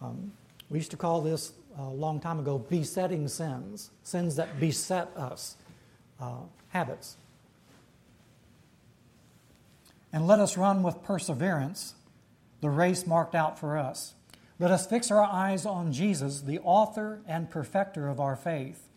Um, 0.00 0.32
we 0.68 0.78
used 0.78 0.90
to 0.90 0.96
call 0.96 1.20
this 1.20 1.52
a 1.78 1.84
long 1.84 2.20
time 2.20 2.38
ago 2.38 2.58
besetting 2.58 3.28
sins, 3.28 3.90
sins 4.02 4.36
that 4.36 4.58
beset 4.58 5.08
us 5.16 5.56
uh, 6.20 6.40
habits. 6.68 7.16
And 10.16 10.26
let 10.26 10.40
us 10.40 10.56
run 10.56 10.82
with 10.82 11.02
perseverance 11.02 11.94
the 12.62 12.70
race 12.70 13.06
marked 13.06 13.34
out 13.34 13.58
for 13.58 13.76
us. 13.76 14.14
Let 14.58 14.70
us 14.70 14.86
fix 14.86 15.10
our 15.10 15.22
eyes 15.22 15.66
on 15.66 15.92
Jesus, 15.92 16.40
the 16.40 16.58
author 16.60 17.20
and 17.28 17.50
perfecter 17.50 18.08
of 18.08 18.18
our 18.18 18.34
faith, 18.34 18.88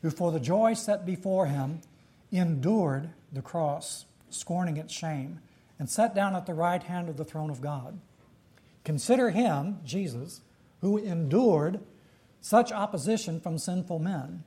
who 0.00 0.10
for 0.10 0.30
the 0.30 0.38
joy 0.38 0.74
set 0.74 1.04
before 1.04 1.46
him 1.46 1.80
endured 2.30 3.10
the 3.32 3.42
cross, 3.42 4.04
scorning 4.28 4.76
its 4.76 4.92
shame, 4.92 5.40
and 5.76 5.90
sat 5.90 6.14
down 6.14 6.36
at 6.36 6.46
the 6.46 6.54
right 6.54 6.84
hand 6.84 7.08
of 7.08 7.16
the 7.16 7.24
throne 7.24 7.50
of 7.50 7.60
God. 7.60 7.98
Consider 8.84 9.30
him, 9.30 9.80
Jesus, 9.84 10.40
who 10.82 10.98
endured 10.98 11.80
such 12.40 12.70
opposition 12.70 13.40
from 13.40 13.58
sinful 13.58 13.98
men, 13.98 14.44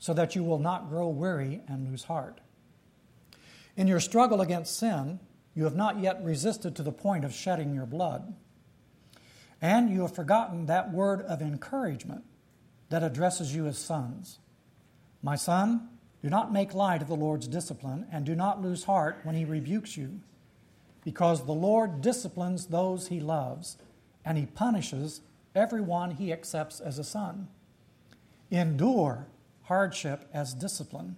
so 0.00 0.12
that 0.12 0.34
you 0.34 0.42
will 0.42 0.58
not 0.58 0.88
grow 0.88 1.06
weary 1.06 1.60
and 1.68 1.88
lose 1.88 2.02
heart. 2.02 2.40
In 3.76 3.86
your 3.86 4.00
struggle 4.00 4.40
against 4.40 4.76
sin, 4.76 5.20
you 5.54 5.64
have 5.64 5.76
not 5.76 6.00
yet 6.00 6.22
resisted 6.24 6.74
to 6.76 6.82
the 6.82 6.92
point 6.92 7.24
of 7.24 7.34
shedding 7.34 7.74
your 7.74 7.86
blood. 7.86 8.34
And 9.60 9.90
you 9.90 10.02
have 10.02 10.14
forgotten 10.14 10.66
that 10.66 10.92
word 10.92 11.22
of 11.22 11.40
encouragement 11.40 12.24
that 12.88 13.02
addresses 13.02 13.54
you 13.54 13.66
as 13.66 13.78
sons. 13.78 14.38
My 15.22 15.36
son, 15.36 15.88
do 16.22 16.30
not 16.30 16.52
make 16.52 16.74
light 16.74 17.02
of 17.02 17.08
the 17.08 17.16
Lord's 17.16 17.48
discipline, 17.48 18.06
and 18.10 18.24
do 18.24 18.34
not 18.34 18.62
lose 18.62 18.84
heart 18.84 19.20
when 19.24 19.34
he 19.34 19.44
rebukes 19.44 19.96
you, 19.96 20.20
because 21.04 21.44
the 21.44 21.52
Lord 21.52 22.00
disciplines 22.00 22.66
those 22.66 23.08
he 23.08 23.20
loves, 23.20 23.76
and 24.24 24.38
he 24.38 24.46
punishes 24.46 25.20
everyone 25.54 26.12
he 26.12 26.32
accepts 26.32 26.80
as 26.80 26.98
a 26.98 27.04
son. 27.04 27.48
Endure 28.50 29.26
hardship 29.64 30.28
as 30.32 30.54
discipline. 30.54 31.16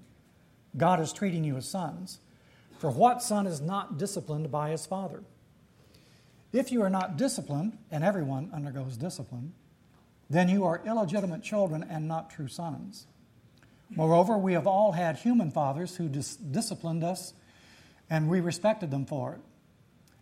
God 0.76 1.00
is 1.00 1.12
treating 1.12 1.44
you 1.44 1.56
as 1.56 1.68
sons. 1.68 2.18
For 2.84 2.90
what 2.90 3.22
son 3.22 3.46
is 3.46 3.62
not 3.62 3.96
disciplined 3.96 4.50
by 4.50 4.68
his 4.68 4.84
father? 4.84 5.22
If 6.52 6.70
you 6.70 6.82
are 6.82 6.90
not 6.90 7.16
disciplined, 7.16 7.78
and 7.90 8.04
everyone 8.04 8.50
undergoes 8.52 8.98
discipline, 8.98 9.54
then 10.28 10.50
you 10.50 10.64
are 10.64 10.82
illegitimate 10.84 11.42
children 11.42 11.82
and 11.82 12.06
not 12.06 12.28
true 12.28 12.46
sons. 12.46 13.06
Moreover, 13.88 14.36
we 14.36 14.52
have 14.52 14.66
all 14.66 14.92
had 14.92 15.16
human 15.16 15.50
fathers 15.50 15.96
who 15.96 16.10
dis- 16.10 16.36
disciplined 16.36 17.02
us, 17.02 17.32
and 18.10 18.28
we 18.28 18.42
respected 18.42 18.90
them 18.90 19.06
for 19.06 19.32
it. 19.32 19.40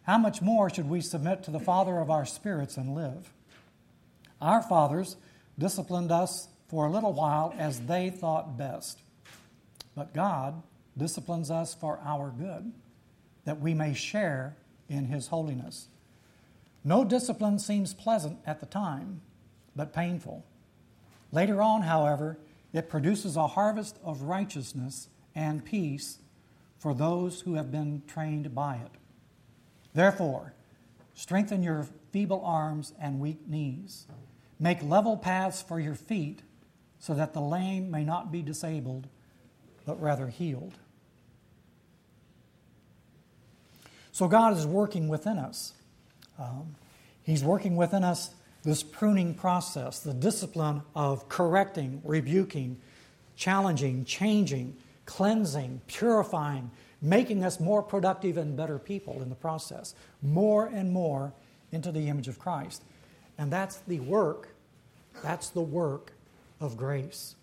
How 0.05 0.19
much 0.19 0.41
more 0.41 0.71
should 0.71 0.89
we 0.89 1.01
submit 1.01 1.43
to 1.43 1.51
the 1.51 1.59
Father 1.59 1.99
of 1.99 2.11
our 2.11 2.25
spirits 2.25 2.77
and 2.77 2.95
live? 2.95 3.33
Our 4.41 4.63
fathers 4.63 5.17
disciplined 5.59 6.13
us 6.13 6.47
for 6.69 6.87
a 6.87 6.91
little 6.93 7.13
while 7.13 7.53
as 7.59 7.81
they 7.81 8.09
thought 8.09 8.57
best. 8.57 9.01
But 9.97 10.15
God 10.15 10.63
disciplines 10.97 11.51
us 11.51 11.75
for 11.75 12.01
our 12.05 12.31
good, 12.31 12.73
that 13.45 13.61
we 13.61 13.75
may 13.75 13.95
share 13.95 14.57
in 14.89 15.07
His 15.07 15.29
holiness. 15.29 15.89
No 16.85 17.05
discipline 17.05 17.59
seems 17.59 17.95
pleasant 17.95 18.39
at 18.47 18.61
the 18.61 18.67
time, 18.67 19.21
but 19.75 19.93
painful. 19.93 20.45
Later 21.31 21.63
on, 21.63 21.83
however, 21.83 22.39
it 22.73 22.89
produces 22.89 23.37
a 23.37 23.47
harvest 23.49 23.99
of 24.05 24.23
righteousness 24.23 25.09
and 25.35 25.65
peace 25.65 26.19
for 26.79 26.95
those 26.95 27.43
who 27.43 27.55
have 27.55 27.71
been 27.71 28.03
trained 28.07 28.55
by 28.55 28.77
it. 28.77 28.91
Therefore, 29.95 30.53
strengthen 31.15 31.63
your 31.63 31.87
feeble 32.13 32.43
arms 32.45 32.93
and 33.01 33.21
weak 33.21 33.49
knees. 33.49 34.07
Make 34.59 34.83
level 34.83 35.17
paths 35.17 35.63
for 35.63 35.81
your 35.81 35.95
feet 35.95 36.43
so 36.99 37.15
that 37.15 37.33
the 37.33 37.41
lame 37.41 37.91
may 37.91 38.05
not 38.05 38.31
be 38.31 38.43
disabled, 38.43 39.09
but 39.85 40.01
rather 40.01 40.29
healed. 40.29 40.75
So, 44.13 44.29
God 44.29 44.57
is 44.57 44.67
working 44.67 45.09
within 45.09 45.39
us. 45.39 45.73
Um, 46.39 46.77
he's 47.23 47.43
working 47.43 47.77
within 47.77 48.05
us 48.05 48.35
this 48.63 48.83
pruning 48.83 49.35
process, 49.35 50.01
the 50.01 50.15
discipline 50.15 50.83
of 50.95 51.29
correcting, 51.29 52.01
rebuking, 52.05 52.81
challenging, 53.37 54.05
changing, 54.05 54.77
cleansing, 55.07 55.81
purifying, 55.89 56.71
making 57.01 57.45
us 57.45 57.59
more 57.59 57.83
productive 57.83 58.37
and 58.37 58.57
better 58.57 58.79
people 58.79 59.21
in 59.23 59.29
the 59.29 59.35
process, 59.35 59.95
more 60.23 60.67
and 60.67 60.93
more 60.93 61.33
into 61.73 61.91
the 61.91 62.09
image 62.09 62.29
of 62.29 62.39
Christ. 62.39 62.85
And 63.39 63.53
that's 63.53 63.79
the 63.79 63.99
work, 64.01 64.55
that's 65.23 65.49
the 65.49 65.63
work 65.63 66.13
of 66.61 66.77
grace. 66.77 67.35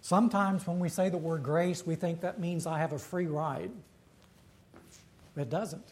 Sometimes 0.00 0.66
when 0.66 0.80
we 0.80 0.88
say 0.88 1.08
the 1.08 1.16
word 1.16 1.42
grace, 1.42 1.86
we 1.86 1.94
think 1.94 2.20
that 2.22 2.40
means 2.40 2.66
I 2.66 2.78
have 2.78 2.92
a 2.92 2.98
free 2.98 3.26
ride. 3.26 3.70
It 5.36 5.50
doesn't. 5.50 5.84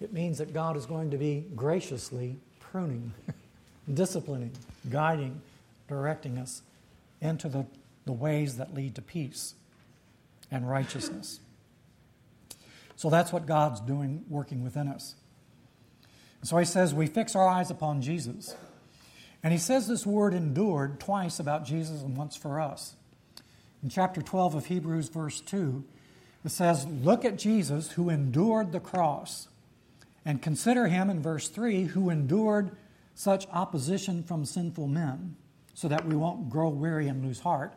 It 0.00 0.12
means 0.12 0.38
that 0.38 0.54
God 0.54 0.76
is 0.76 0.86
going 0.86 1.10
to 1.10 1.18
be 1.18 1.44
graciously 1.54 2.36
pruning, 2.58 3.12
disciplining, 3.92 4.52
guiding, 4.88 5.40
directing 5.88 6.38
us 6.38 6.62
into 7.20 7.48
the, 7.48 7.66
the 8.06 8.12
ways 8.12 8.56
that 8.56 8.74
lead 8.74 8.94
to 8.94 9.02
peace 9.02 9.54
and 10.50 10.68
righteousness. 10.68 11.40
So 12.96 13.10
that's 13.10 13.32
what 13.32 13.46
God's 13.46 13.80
doing, 13.80 14.24
working 14.28 14.62
within 14.62 14.88
us. 14.88 15.14
So 16.42 16.56
he 16.56 16.64
says, 16.64 16.94
We 16.94 17.06
fix 17.06 17.36
our 17.36 17.46
eyes 17.46 17.70
upon 17.70 18.02
Jesus. 18.02 18.54
And 19.42 19.52
he 19.52 19.58
says 19.58 19.88
this 19.88 20.04
word 20.04 20.34
endured 20.34 21.00
twice 21.00 21.40
about 21.40 21.64
Jesus 21.64 22.02
and 22.02 22.16
once 22.16 22.36
for 22.36 22.60
us. 22.60 22.94
In 23.82 23.88
chapter 23.88 24.20
12 24.20 24.54
of 24.54 24.66
Hebrews, 24.66 25.08
verse 25.08 25.40
2, 25.40 25.84
it 26.44 26.50
says, 26.50 26.86
Look 26.86 27.24
at 27.24 27.38
Jesus 27.38 27.92
who 27.92 28.10
endured 28.10 28.72
the 28.72 28.80
cross 28.80 29.48
and 30.24 30.42
consider 30.42 30.88
him 30.88 31.08
in 31.08 31.22
verse 31.22 31.48
3 31.48 31.84
who 31.84 32.10
endured 32.10 32.76
such 33.14 33.46
opposition 33.52 34.22
from 34.22 34.44
sinful 34.44 34.86
men, 34.86 35.36
so 35.74 35.88
that 35.88 36.06
we 36.06 36.14
won't 36.14 36.50
grow 36.50 36.68
weary 36.68 37.08
and 37.08 37.24
lose 37.24 37.40
heart. 37.40 37.74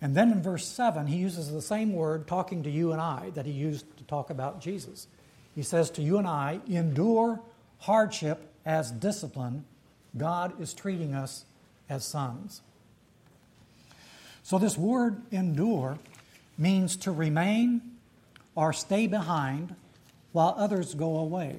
And 0.00 0.14
then 0.14 0.32
in 0.32 0.42
verse 0.42 0.66
7, 0.66 1.06
he 1.06 1.16
uses 1.16 1.52
the 1.52 1.62
same 1.62 1.92
word 1.92 2.26
talking 2.26 2.62
to 2.62 2.70
you 2.70 2.92
and 2.92 3.00
I 3.00 3.30
that 3.34 3.46
he 3.46 3.52
used 3.52 3.96
to 3.98 4.04
talk 4.04 4.30
about 4.30 4.60
Jesus. 4.60 5.06
He 5.54 5.62
says 5.62 5.90
to 5.92 6.02
you 6.02 6.18
and 6.18 6.26
I, 6.26 6.60
endure 6.68 7.40
hardship 7.80 8.50
as 8.64 8.90
discipline. 8.90 9.64
God 10.16 10.60
is 10.60 10.74
treating 10.74 11.14
us 11.14 11.44
as 11.88 12.04
sons. 12.04 12.62
So, 14.52 14.58
this 14.58 14.76
word 14.76 15.22
endure 15.30 15.98
means 16.58 16.96
to 16.96 17.10
remain 17.10 17.80
or 18.54 18.74
stay 18.74 19.06
behind 19.06 19.74
while 20.32 20.54
others 20.58 20.92
go 20.92 21.16
away. 21.16 21.56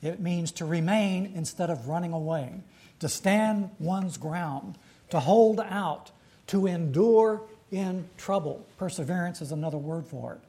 It 0.00 0.18
means 0.20 0.50
to 0.52 0.64
remain 0.64 1.30
instead 1.34 1.68
of 1.68 1.88
running 1.88 2.14
away, 2.14 2.54
to 3.00 3.10
stand 3.10 3.68
one's 3.78 4.16
ground, 4.16 4.78
to 5.10 5.20
hold 5.20 5.60
out, 5.60 6.10
to 6.46 6.66
endure 6.66 7.42
in 7.70 8.08
trouble. 8.16 8.64
Perseverance 8.78 9.42
is 9.42 9.52
another 9.52 9.76
word 9.76 10.06
for 10.06 10.32
it. 10.32 10.40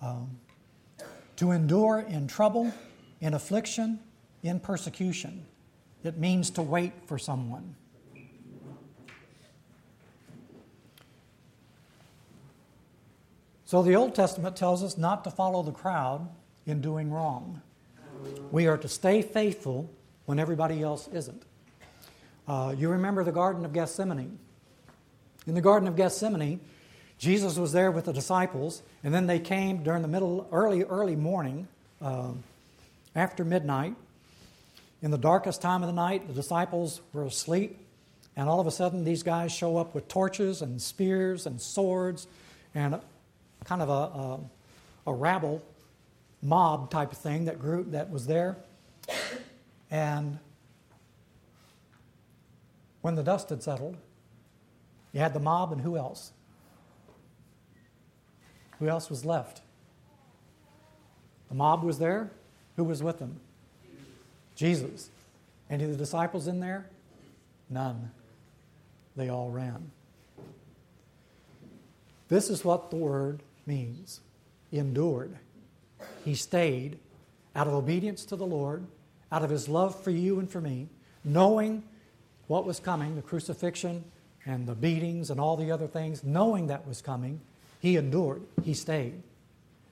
Um, 0.00 0.38
to 1.34 1.50
endure 1.50 1.98
in 1.98 2.28
trouble, 2.28 2.72
in 3.20 3.34
affliction, 3.34 3.98
in 4.44 4.60
persecution. 4.60 5.44
It 6.04 6.16
means 6.16 6.50
to 6.50 6.62
wait 6.62 6.92
for 7.06 7.18
someone. 7.18 7.74
So 13.66 13.82
the 13.82 13.94
Old 13.94 14.14
Testament 14.14 14.56
tells 14.56 14.82
us 14.82 14.98
not 14.98 15.24
to 15.24 15.30
follow 15.30 15.62
the 15.62 15.72
crowd 15.72 16.28
in 16.66 16.80
doing 16.80 17.10
wrong. 17.10 17.62
We 18.50 18.66
are 18.66 18.76
to 18.78 18.88
stay 18.88 19.22
faithful 19.22 19.90
when 20.26 20.38
everybody 20.38 20.82
else 20.82 21.08
isn't. 21.08 21.42
Uh, 22.46 22.74
you 22.76 22.90
remember 22.90 23.24
the 23.24 23.32
Garden 23.32 23.64
of 23.64 23.72
Gethsemane. 23.72 24.38
In 25.46 25.54
the 25.54 25.60
Garden 25.60 25.88
of 25.88 25.96
Gethsemane, 25.96 26.60
Jesus 27.18 27.56
was 27.56 27.72
there 27.72 27.90
with 27.90 28.04
the 28.04 28.12
disciples, 28.12 28.82
and 29.02 29.14
then 29.14 29.26
they 29.26 29.38
came 29.38 29.82
during 29.82 30.02
the 30.02 30.08
middle, 30.08 30.46
early, 30.52 30.82
early 30.82 31.16
morning, 31.16 31.68
uh, 32.02 32.32
after 33.14 33.44
midnight. 33.44 33.94
In 35.00 35.10
the 35.10 35.18
darkest 35.18 35.62
time 35.62 35.82
of 35.82 35.86
the 35.86 35.94
night, 35.94 36.26
the 36.26 36.34
disciples 36.34 37.00
were 37.12 37.24
asleep, 37.24 37.78
and 38.36 38.48
all 38.48 38.60
of 38.60 38.66
a 38.66 38.70
sudden, 38.70 39.04
these 39.04 39.22
guys 39.22 39.52
show 39.52 39.76
up 39.76 39.94
with 39.94 40.08
torches 40.08 40.60
and 40.60 40.80
spears 40.82 41.46
and 41.46 41.60
swords 41.60 42.26
and 42.74 43.00
kind 43.64 43.82
of 43.82 43.88
a, 43.88 43.92
a, 43.92 45.10
a 45.10 45.14
rabble 45.14 45.62
mob 46.42 46.90
type 46.90 47.12
of 47.12 47.18
thing 47.18 47.46
that 47.46 47.58
group 47.58 47.90
that 47.92 48.10
was 48.10 48.26
there. 48.26 48.56
And 49.90 50.38
when 53.00 53.14
the 53.14 53.22
dust 53.22 53.50
had 53.50 53.62
settled, 53.62 53.96
you 55.12 55.20
had 55.20 55.32
the 55.32 55.40
mob 55.40 55.72
and 55.72 55.80
who 55.80 55.96
else? 55.96 56.32
Who 58.78 58.88
else 58.88 59.08
was 59.08 59.24
left? 59.24 59.60
The 61.48 61.54
mob 61.54 61.84
was 61.84 61.98
there. 61.98 62.30
Who 62.76 62.84
was 62.84 63.02
with 63.02 63.18
them? 63.18 63.40
Jesus. 64.56 65.10
Any 65.70 65.84
of 65.84 65.90
the 65.90 65.96
disciples 65.96 66.46
in 66.46 66.60
there? 66.60 66.86
None. 67.70 68.10
They 69.16 69.28
all 69.28 69.50
ran. 69.50 69.90
This 72.28 72.50
is 72.50 72.64
what 72.64 72.90
the 72.90 72.96
word 72.96 73.42
means 73.66 74.20
endured. 74.72 75.36
He 76.24 76.34
stayed 76.34 76.98
out 77.54 77.66
of 77.66 77.74
obedience 77.74 78.24
to 78.26 78.36
the 78.36 78.46
Lord, 78.46 78.86
out 79.30 79.44
of 79.44 79.50
his 79.50 79.68
love 79.68 80.00
for 80.02 80.10
you 80.10 80.38
and 80.38 80.50
for 80.50 80.60
me, 80.60 80.88
knowing 81.24 81.82
what 82.46 82.66
was 82.66 82.80
coming, 82.80 83.16
the 83.16 83.22
crucifixion 83.22 84.04
and 84.46 84.66
the 84.66 84.74
beatings 84.74 85.30
and 85.30 85.40
all 85.40 85.56
the 85.56 85.70
other 85.70 85.86
things, 85.86 86.22
knowing 86.24 86.66
that 86.66 86.86
was 86.86 87.00
coming, 87.00 87.40
he 87.80 87.96
endured. 87.96 88.42
He 88.62 88.74
stayed. 88.74 89.22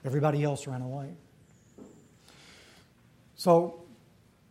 Everybody 0.04 0.42
else 0.42 0.66
ran 0.66 0.82
away. 0.82 1.10
So, 3.36 3.82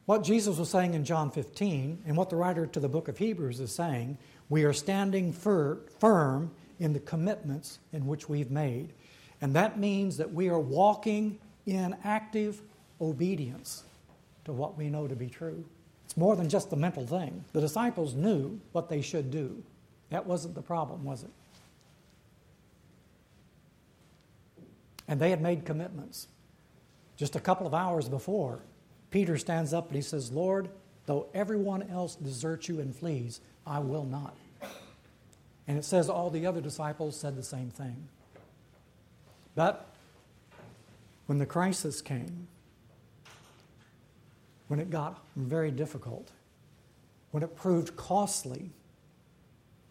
what 0.06 0.24
Jesus 0.24 0.58
was 0.58 0.70
saying 0.70 0.96
in 0.96 1.06
John 1.06 1.32
15, 1.32 2.04
and 2.06 2.18
what 2.18 2.30
the 2.30 2.36
writer 2.36 2.66
to 2.66 2.80
the 2.80 2.90
book 2.90 3.08
of 3.08 3.18
Hebrews 3.18 3.60
is 3.60 3.74
saying, 3.74 4.18
we 4.50 4.64
are 4.64 4.74
standing 4.74 5.32
fir- 5.32 5.80
firm 6.00 6.52
in 6.80 6.94
the 6.94 7.00
commitments 7.00 7.80
in 7.94 8.06
which 8.06 8.28
we've 8.28 8.52
made. 8.52 8.90
And 9.42 9.56
that 9.56 9.80
means 9.80 10.18
that 10.18 10.32
we 10.34 10.50
are 10.50 10.60
walking 10.60 11.40
in 11.66 11.96
active 12.04 12.62
obedience 13.00 13.84
to 14.46 14.54
what 14.54 14.78
we 14.78 14.90
know 14.90 15.08
to 15.08 15.16
be 15.16 15.28
true. 15.28 15.66
It's 16.06 16.18
more 16.18 16.36
than 16.36 16.50
just 16.50 16.70
the 16.70 16.76
mental 16.76 17.06
thing. 17.06 17.44
The 17.54 17.62
disciples 17.62 18.14
knew 18.14 18.60
what 18.72 18.90
they 18.90 19.02
should 19.02 19.32
do. 19.32 19.64
That 20.10 20.26
wasn't 20.26 20.56
the 20.56 20.62
problem, 20.62 21.04
was 21.04 21.24
it? 21.24 21.30
And 25.08 25.20
they 25.20 25.30
had 25.30 25.42
made 25.42 25.66
commitments. 25.66 26.28
Just 27.18 27.36
a 27.36 27.40
couple 27.40 27.66
of 27.66 27.74
hours 27.74 28.10
before, 28.10 28.60
Peter 29.10 29.38
stands 29.38 29.74
up 29.74 29.88
and 29.88 29.96
he 29.96 30.02
says, 30.02 30.32
Lord, 30.32 30.70
though 31.06 31.28
everyone 31.34 31.84
else 31.84 32.16
deserts 32.16 32.68
you 32.68 32.80
and 32.80 32.96
flees, 32.96 33.42
I 33.66 33.80
will 33.80 34.06
not. 34.06 34.36
And 35.68 35.78
it 35.78 35.86
says 35.86 36.10
all 36.10 36.30
the 36.30 36.46
other 36.46 36.62
disciples 36.62 37.16
said 37.16 37.36
the 37.36 37.44
same 37.44 37.70
thing. 37.70 38.08
But 39.56 39.88
when 41.26 41.38
the 41.38 41.46
crisis 41.46 42.02
came, 42.02 42.48
when 44.68 44.80
it 44.80 44.90
got 44.90 45.22
very 45.36 45.72
difficult, 45.72 46.32
when 47.32 47.44
it 47.44 47.56
proved 47.56 47.96
costly, 47.96 48.70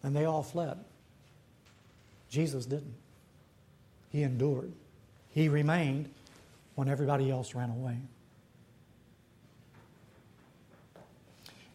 and 0.03 0.15
they 0.15 0.25
all 0.25 0.43
fled, 0.43 0.77
Jesus 2.29 2.65
didn't. 2.65 2.95
He 4.09 4.23
endured. 4.23 4.71
He 5.29 5.47
remained 5.49 6.09
when 6.75 6.87
everybody 6.87 7.29
else 7.29 7.53
ran 7.53 7.69
away. 7.69 7.97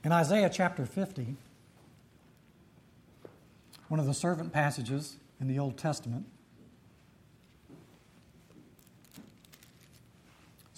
In 0.05 0.13
Isaiah 0.13 0.51
chapter 0.53 0.87
50, 0.87 1.35
one 3.89 4.01
of 4.01 4.07
the 4.07 4.15
servant 4.15 4.53
passages 4.53 5.17
in 5.41 5.49
the 5.49 5.59
Old 5.59 5.77
Testament, 5.77 6.27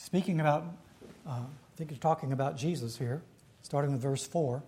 speaking 0.08 0.40
about, 0.40 0.64
uh, 1.28 1.32
I 1.32 1.76
think 1.76 1.90
he's 1.90 1.98
talking 1.98 2.32
about 2.32 2.56
Jesus 2.56 2.96
here, 2.96 3.20
starting 3.60 3.92
with 3.92 4.00
verse 4.00 4.26
4. 4.26 4.62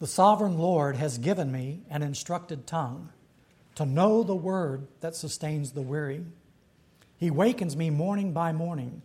The 0.00 0.06
sovereign 0.06 0.56
Lord 0.56 0.96
has 0.96 1.18
given 1.18 1.52
me 1.52 1.82
an 1.90 2.02
instructed 2.02 2.66
tongue 2.66 3.10
to 3.74 3.84
know 3.84 4.22
the 4.22 4.34
word 4.34 4.86
that 5.02 5.14
sustains 5.14 5.72
the 5.72 5.82
weary. 5.82 6.24
He 7.18 7.30
wakens 7.30 7.76
me 7.76 7.90
morning 7.90 8.32
by 8.32 8.50
morning, 8.50 9.02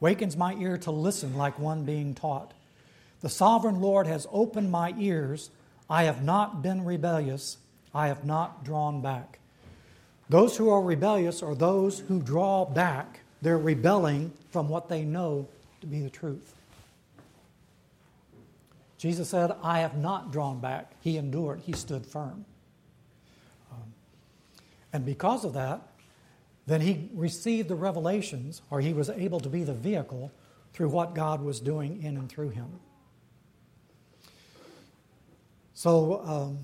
wakens 0.00 0.38
my 0.38 0.54
ear 0.54 0.78
to 0.78 0.90
listen 0.90 1.36
like 1.36 1.58
one 1.58 1.84
being 1.84 2.14
taught. 2.14 2.54
The 3.20 3.28
sovereign 3.28 3.82
Lord 3.82 4.06
has 4.06 4.26
opened 4.32 4.70
my 4.70 4.94
ears. 4.98 5.50
I 5.90 6.04
have 6.04 6.24
not 6.24 6.62
been 6.62 6.86
rebellious. 6.86 7.58
I 7.94 8.08
have 8.08 8.24
not 8.24 8.64
drawn 8.64 9.02
back. 9.02 9.38
Those 10.30 10.56
who 10.56 10.70
are 10.70 10.80
rebellious 10.80 11.42
are 11.42 11.54
those 11.54 11.98
who 11.98 12.22
draw 12.22 12.64
back. 12.64 13.20
They're 13.44 13.58
rebelling 13.58 14.32
from 14.52 14.70
what 14.70 14.88
they 14.88 15.04
know 15.04 15.46
to 15.82 15.86
be 15.86 16.00
the 16.00 16.08
truth. 16.08 16.54
Jesus 18.96 19.28
said, 19.28 19.52
I 19.62 19.80
have 19.80 19.98
not 19.98 20.32
drawn 20.32 20.60
back. 20.60 20.92
He 21.02 21.18
endured, 21.18 21.60
he 21.60 21.74
stood 21.74 22.06
firm. 22.06 22.46
Um, 23.70 23.92
and 24.94 25.04
because 25.04 25.44
of 25.44 25.52
that, 25.52 25.82
then 26.66 26.80
he 26.80 27.10
received 27.12 27.68
the 27.68 27.74
revelations, 27.74 28.62
or 28.70 28.80
he 28.80 28.94
was 28.94 29.10
able 29.10 29.40
to 29.40 29.50
be 29.50 29.62
the 29.62 29.74
vehicle 29.74 30.32
through 30.72 30.88
what 30.88 31.14
God 31.14 31.42
was 31.42 31.60
doing 31.60 32.02
in 32.02 32.16
and 32.16 32.30
through 32.30 32.48
him. 32.48 32.80
So, 35.74 36.22
um, 36.24 36.58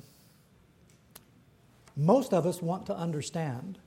most 1.95 2.33
of 2.33 2.47
us 2.47 2.63
want 2.63 2.87
to 2.87 2.97
understand. 2.97 3.79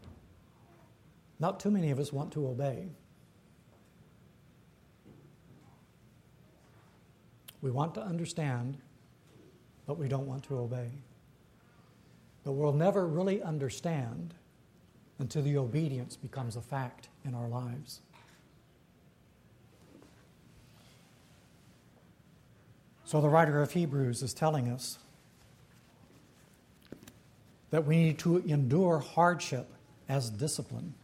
Not 1.40 1.60
too 1.60 1.72
many 1.72 1.92
of 1.92 2.00
us 2.00 2.14
want 2.14 2.32
to 2.34 2.48
obey. 2.48 2.90
We 7.62 7.72
want 7.72 7.96
to 7.96 8.02
understand, 8.02 8.78
but 9.88 9.98
we 9.98 10.08
don't 10.08 10.28
want 10.28 10.44
to 10.46 10.58
obey. 10.58 10.90
But 12.44 12.54
we'll 12.54 12.74
never 12.74 13.08
really 13.08 13.42
understand 13.42 14.34
until 15.20 15.44
the 15.44 15.58
obedience 15.58 16.18
becomes 16.18 16.56
a 16.56 16.62
fact 16.62 17.08
in 17.24 17.34
our 17.34 17.48
lives. 17.48 18.02
So 23.06 23.22
the 23.22 23.30
writer 23.30 23.62
of 23.62 23.72
Hebrews 23.72 24.24
is 24.24 24.34
telling 24.34 24.70
us 24.70 24.98
that 27.70 27.86
we 27.86 27.98
need 27.98 28.20
to 28.20 28.38
endure 28.40 29.00
hardship 29.00 29.68
as 30.10 30.30
discipline. 30.30 30.96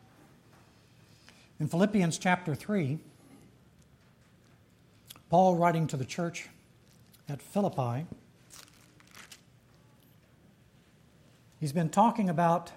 In 1.60 1.68
Philippians 1.68 2.18
chapter 2.18 2.56
3, 2.56 3.00
Paul, 5.30 5.56
writing 5.56 5.88
to 5.88 5.98
the 5.98 6.06
church 6.06 6.48
at 7.28 7.42
Philippi, 7.42 8.06
he's 11.60 11.74
been 11.74 11.90
talking 11.90 12.30
about 12.30 12.72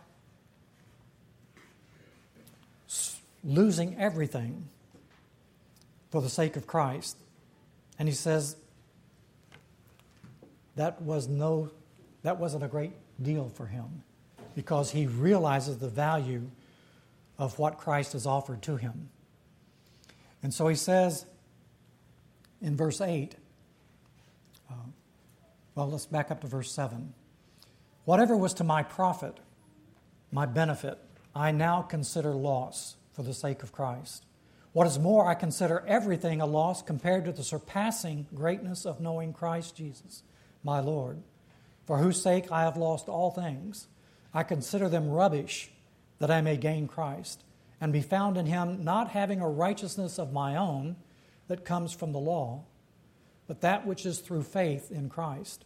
losing 3.45 3.97
everything 3.99 4.69
for 6.11 6.21
the 6.21 6.29
sake 6.29 6.57
of 6.57 6.67
Christ. 6.67 7.17
And 7.99 8.09
he 8.09 8.15
says 8.15 8.57
that 10.75 11.01
was 11.01 11.29
no 11.29 11.71
that 12.23 12.39
wasn't 12.39 12.63
a 12.63 12.69
great 12.69 12.93
deal 13.21 13.49
for 13.55 13.67
him 13.67 14.03
because 14.55 14.93
he 14.93 15.07
realizes 15.07 15.79
the 15.79 15.89
value 15.89 16.49
of 17.43 17.59
what 17.59 17.79
Christ 17.79 18.13
has 18.13 18.27
offered 18.27 18.63
to 18.63 18.77
him. 18.77 19.11
And 20.43 20.53
so 20.53 20.69
he 20.69 20.77
says 20.77 21.27
in 22.61 22.77
verse 22.77 23.01
8, 23.01 23.35
uh, 24.71 24.75
well, 25.75 25.91
let's 25.91 26.07
back 26.07 26.31
up 26.31 26.41
to 26.43 26.47
verse 26.47 26.73
7. 26.73 27.15
Whatever 28.05 28.37
was 28.37 28.55
to 28.55 28.65
my 28.65 28.83
profit, 28.83 29.39
my 30.31 30.47
benefit, 30.47 30.99
I 31.35 31.51
now 31.51 31.83
consider 31.83 32.33
loss 32.33 32.97
for 33.13 33.23
the 33.23 33.35
sake 33.35 33.63
of 33.63 33.73
Christ. 33.73 34.25
What 34.73 34.87
is 34.87 34.99
more, 34.99 35.29
I 35.29 35.35
consider 35.35 35.85
everything 35.87 36.41
a 36.41 36.47
loss 36.47 36.83
compared 36.83 37.25
to 37.27 37.33
the 37.33 37.45
surpassing 37.45 38.27
greatness 38.35 38.87
of 38.87 39.01
knowing 39.01 39.33
Christ 39.33 39.77
Jesus, 39.77 40.23
my 40.65 40.81
Lord 40.81 41.23
for 41.87 41.99
whose 41.99 42.23
sake 42.23 42.51
I 42.51 42.63
have 42.63 42.77
lost 42.77 43.09
all 43.09 43.31
things. 43.31 43.89
I 44.33 44.43
consider 44.45 44.89
them 44.89 45.11
rubbish, 45.11 45.71
that 46.23 46.31
I 46.31 46.41
may 46.41 46.57
gain 46.57 46.87
Christ, 46.87 47.43
and 47.81 47.93
be 47.93 48.01
found 48.01 48.37
in 48.37 48.47
him, 48.47 48.85
not 48.85 49.09
having 49.09 49.41
a 49.41 49.49
righteousness 49.49 50.21
of 50.21 50.33
my 50.33 50.55
own 50.55 50.95
that 51.49 51.65
comes 51.65 51.93
from 51.93 52.13
the 52.13 52.21
law, 52.21 52.63
but 53.49 53.61
that 53.63 53.85
which 53.85 54.07
is 54.07 54.21
through 54.21 54.45
faith 54.45 54.93
in 54.93 55.09
Christ, 55.09 55.65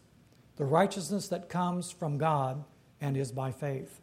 the 0.56 0.64
righteousness 0.64 1.28
that 1.28 1.50
comes 1.50 1.90
from 1.90 2.16
God 2.16 2.64
and 3.02 3.18
is 3.18 3.32
by 3.32 3.52
faith. 3.52 4.00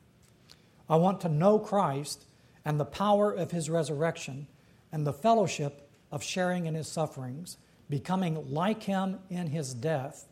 I 0.87 0.97
want 0.97 1.21
to 1.21 1.27
know 1.27 1.57
Christ 1.57 2.25
and 2.63 2.79
the 2.79 2.85
power 2.85 3.31
of 3.31 3.49
his 3.49 3.67
resurrection 3.67 4.45
and 4.91 5.07
the 5.07 5.11
fellowship 5.11 5.89
of 6.11 6.21
sharing 6.21 6.67
in 6.67 6.75
his 6.75 6.87
sufferings, 6.87 7.57
becoming 7.89 8.53
like 8.53 8.83
him 8.83 9.17
in 9.31 9.47
his 9.47 9.73
death 9.73 10.27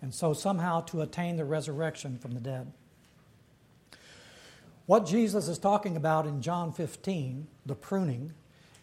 and 0.00 0.12
so 0.12 0.34
somehow 0.34 0.80
to 0.80 1.02
attain 1.02 1.36
the 1.36 1.44
resurrection 1.44 2.18
from 2.18 2.32
the 2.32 2.40
dead. 2.40 2.72
What 4.86 5.06
Jesus 5.06 5.48
is 5.48 5.58
talking 5.58 5.96
about 5.96 6.26
in 6.26 6.42
John 6.42 6.72
15, 6.72 7.46
the 7.66 7.74
pruning, 7.74 8.32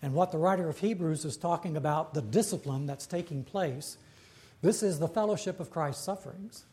and 0.02 0.14
what 0.14 0.32
the 0.32 0.38
writer 0.38 0.70
of 0.70 0.80
Hebrews 0.80 1.26
is 1.26 1.36
talking 1.36 1.76
about, 1.76 2.14
the 2.14 2.22
discipline 2.22 2.86
that's 2.86 3.06
taking 3.06 3.44
place, 3.44 3.98
this 4.62 4.82
is 4.82 5.00
the 5.00 5.08
fellowship 5.08 5.60
of 5.60 5.72
Christ's 5.72 6.04
sufferings. 6.04 6.64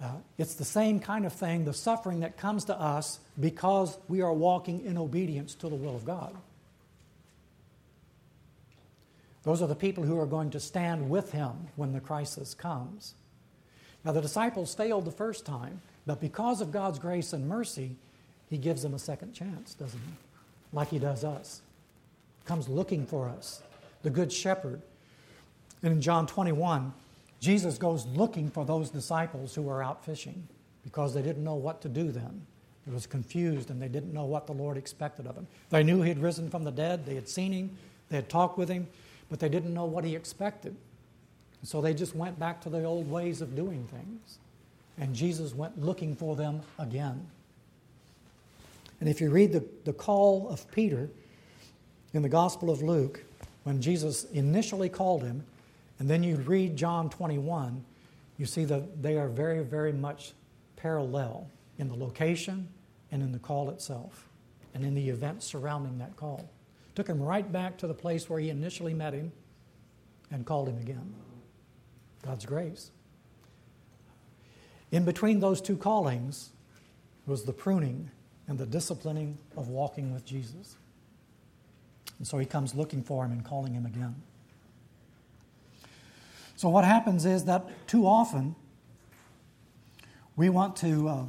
Uh, 0.00 0.12
it's 0.38 0.54
the 0.54 0.64
same 0.64 0.98
kind 0.98 1.24
of 1.24 1.32
thing, 1.32 1.64
the 1.64 1.72
suffering 1.72 2.20
that 2.20 2.36
comes 2.36 2.64
to 2.64 2.78
us 2.78 3.20
because 3.38 3.98
we 4.08 4.22
are 4.22 4.32
walking 4.32 4.84
in 4.84 4.98
obedience 4.98 5.54
to 5.54 5.68
the 5.68 5.76
will 5.76 5.94
of 5.94 6.04
God. 6.04 6.36
Those 9.44 9.60
are 9.60 9.68
the 9.68 9.74
people 9.74 10.04
who 10.04 10.18
are 10.18 10.26
going 10.26 10.50
to 10.50 10.60
stand 10.60 11.10
with 11.10 11.32
him 11.32 11.52
when 11.76 11.92
the 11.92 12.00
crisis 12.00 12.54
comes. 12.54 13.14
Now, 14.04 14.12
the 14.12 14.22
disciples 14.22 14.74
failed 14.74 15.04
the 15.04 15.10
first 15.10 15.46
time, 15.46 15.80
but 16.06 16.20
because 16.20 16.60
of 16.60 16.72
God's 16.72 16.98
grace 16.98 17.32
and 17.32 17.46
mercy, 17.46 17.96
He 18.54 18.58
gives 18.58 18.82
them 18.82 18.94
a 18.94 19.00
second 19.00 19.32
chance, 19.32 19.74
doesn't 19.74 19.98
He? 19.98 20.12
Like 20.72 20.90
He 20.90 21.00
does 21.00 21.24
us. 21.24 21.60
Comes 22.44 22.68
looking 22.68 23.04
for 23.04 23.28
us, 23.28 23.64
the 24.04 24.10
Good 24.10 24.32
Shepherd. 24.32 24.80
And 25.82 25.92
in 25.92 26.00
John 26.00 26.28
21, 26.28 26.92
Jesus 27.40 27.78
goes 27.78 28.06
looking 28.06 28.52
for 28.52 28.64
those 28.64 28.90
disciples 28.90 29.56
who 29.56 29.62
were 29.62 29.82
out 29.82 30.04
fishing 30.04 30.46
because 30.84 31.12
they 31.14 31.20
didn't 31.20 31.42
know 31.42 31.56
what 31.56 31.82
to 31.82 31.88
do 31.88 32.12
then. 32.12 32.46
They 32.86 32.92
was 32.92 33.08
confused 33.08 33.70
and 33.70 33.82
they 33.82 33.88
didn't 33.88 34.14
know 34.14 34.24
what 34.24 34.46
the 34.46 34.52
Lord 34.52 34.76
expected 34.76 35.26
of 35.26 35.34
them. 35.34 35.48
They 35.70 35.82
knew 35.82 36.00
he 36.02 36.10
had 36.10 36.22
risen 36.22 36.48
from 36.48 36.62
the 36.62 36.70
dead, 36.70 37.06
they 37.06 37.16
had 37.16 37.28
seen 37.28 37.50
him, 37.50 37.76
they 38.08 38.14
had 38.18 38.28
talked 38.28 38.56
with 38.56 38.68
him, 38.68 38.86
but 39.30 39.40
they 39.40 39.48
didn't 39.48 39.74
know 39.74 39.86
what 39.86 40.04
he 40.04 40.14
expected. 40.14 40.76
So 41.64 41.80
they 41.80 41.92
just 41.92 42.14
went 42.14 42.38
back 42.38 42.60
to 42.60 42.68
the 42.68 42.84
old 42.84 43.10
ways 43.10 43.40
of 43.40 43.56
doing 43.56 43.84
things. 43.88 44.38
And 44.96 45.12
Jesus 45.12 45.56
went 45.56 45.82
looking 45.82 46.14
for 46.14 46.36
them 46.36 46.60
again. 46.78 47.26
And 49.04 49.10
if 49.10 49.20
you 49.20 49.28
read 49.28 49.52
the, 49.52 49.62
the 49.84 49.92
call 49.92 50.48
of 50.48 50.66
Peter 50.72 51.10
in 52.14 52.22
the 52.22 52.28
Gospel 52.30 52.70
of 52.70 52.80
Luke, 52.80 53.22
when 53.64 53.82
Jesus 53.82 54.24
initially 54.32 54.88
called 54.88 55.22
him, 55.22 55.44
and 55.98 56.08
then 56.08 56.22
you 56.22 56.36
read 56.36 56.74
John 56.74 57.10
21, 57.10 57.84
you 58.38 58.46
see 58.46 58.64
that 58.64 59.02
they 59.02 59.18
are 59.18 59.28
very, 59.28 59.62
very 59.62 59.92
much 59.92 60.32
parallel 60.76 61.50
in 61.76 61.88
the 61.88 61.94
location 61.94 62.66
and 63.12 63.22
in 63.22 63.30
the 63.30 63.38
call 63.38 63.68
itself 63.68 64.30
and 64.72 64.82
in 64.86 64.94
the 64.94 65.10
events 65.10 65.44
surrounding 65.44 65.98
that 65.98 66.16
call. 66.16 66.48
Took 66.94 67.06
him 67.06 67.22
right 67.22 67.52
back 67.52 67.76
to 67.76 67.86
the 67.86 67.92
place 67.92 68.30
where 68.30 68.40
he 68.40 68.48
initially 68.48 68.94
met 68.94 69.12
him 69.12 69.32
and 70.30 70.46
called 70.46 70.66
him 70.66 70.78
again. 70.78 71.12
God's 72.24 72.46
grace. 72.46 72.90
In 74.90 75.04
between 75.04 75.40
those 75.40 75.60
two 75.60 75.76
callings 75.76 76.52
was 77.26 77.44
the 77.44 77.52
pruning 77.52 78.10
and 78.46 78.58
the 78.58 78.66
disciplining 78.66 79.38
of 79.56 79.68
walking 79.68 80.12
with 80.12 80.24
Jesus. 80.24 80.76
And 82.18 82.26
so 82.26 82.38
he 82.38 82.46
comes 82.46 82.74
looking 82.74 83.02
for 83.02 83.24
him 83.24 83.32
and 83.32 83.44
calling 83.44 83.74
him 83.74 83.86
again. 83.86 84.14
So, 86.56 86.68
what 86.68 86.84
happens 86.84 87.26
is 87.26 87.44
that 87.44 87.66
too 87.88 88.06
often 88.06 88.54
we 90.36 90.48
want 90.48 90.76
to, 90.76 91.08
uh, 91.08 91.24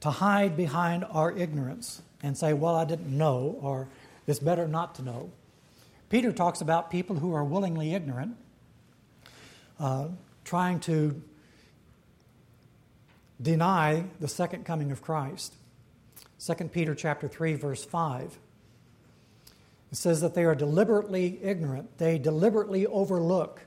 to 0.00 0.10
hide 0.10 0.56
behind 0.56 1.04
our 1.10 1.30
ignorance 1.36 2.02
and 2.22 2.36
say, 2.36 2.52
Well, 2.52 2.74
I 2.74 2.84
didn't 2.84 3.16
know, 3.16 3.58
or 3.60 3.88
it's 4.26 4.38
better 4.38 4.66
not 4.66 4.94
to 4.96 5.02
know. 5.02 5.30
Peter 6.08 6.32
talks 6.32 6.60
about 6.60 6.90
people 6.90 7.16
who 7.16 7.34
are 7.34 7.44
willingly 7.44 7.94
ignorant, 7.94 8.36
uh, 9.78 10.08
trying 10.44 10.80
to 10.80 11.22
deny 13.40 14.04
the 14.20 14.28
second 14.28 14.64
coming 14.64 14.92
of 14.92 15.02
Christ. 15.02 15.54
2 16.44 16.54
Peter 16.68 16.94
chapter 16.94 17.28
3 17.28 17.54
verse 17.54 17.84
5. 17.84 18.38
It 19.92 19.96
says 19.96 20.20
that 20.22 20.34
they 20.34 20.44
are 20.44 20.54
deliberately 20.54 21.38
ignorant. 21.42 21.98
They 21.98 22.18
deliberately 22.18 22.86
overlook, 22.86 23.60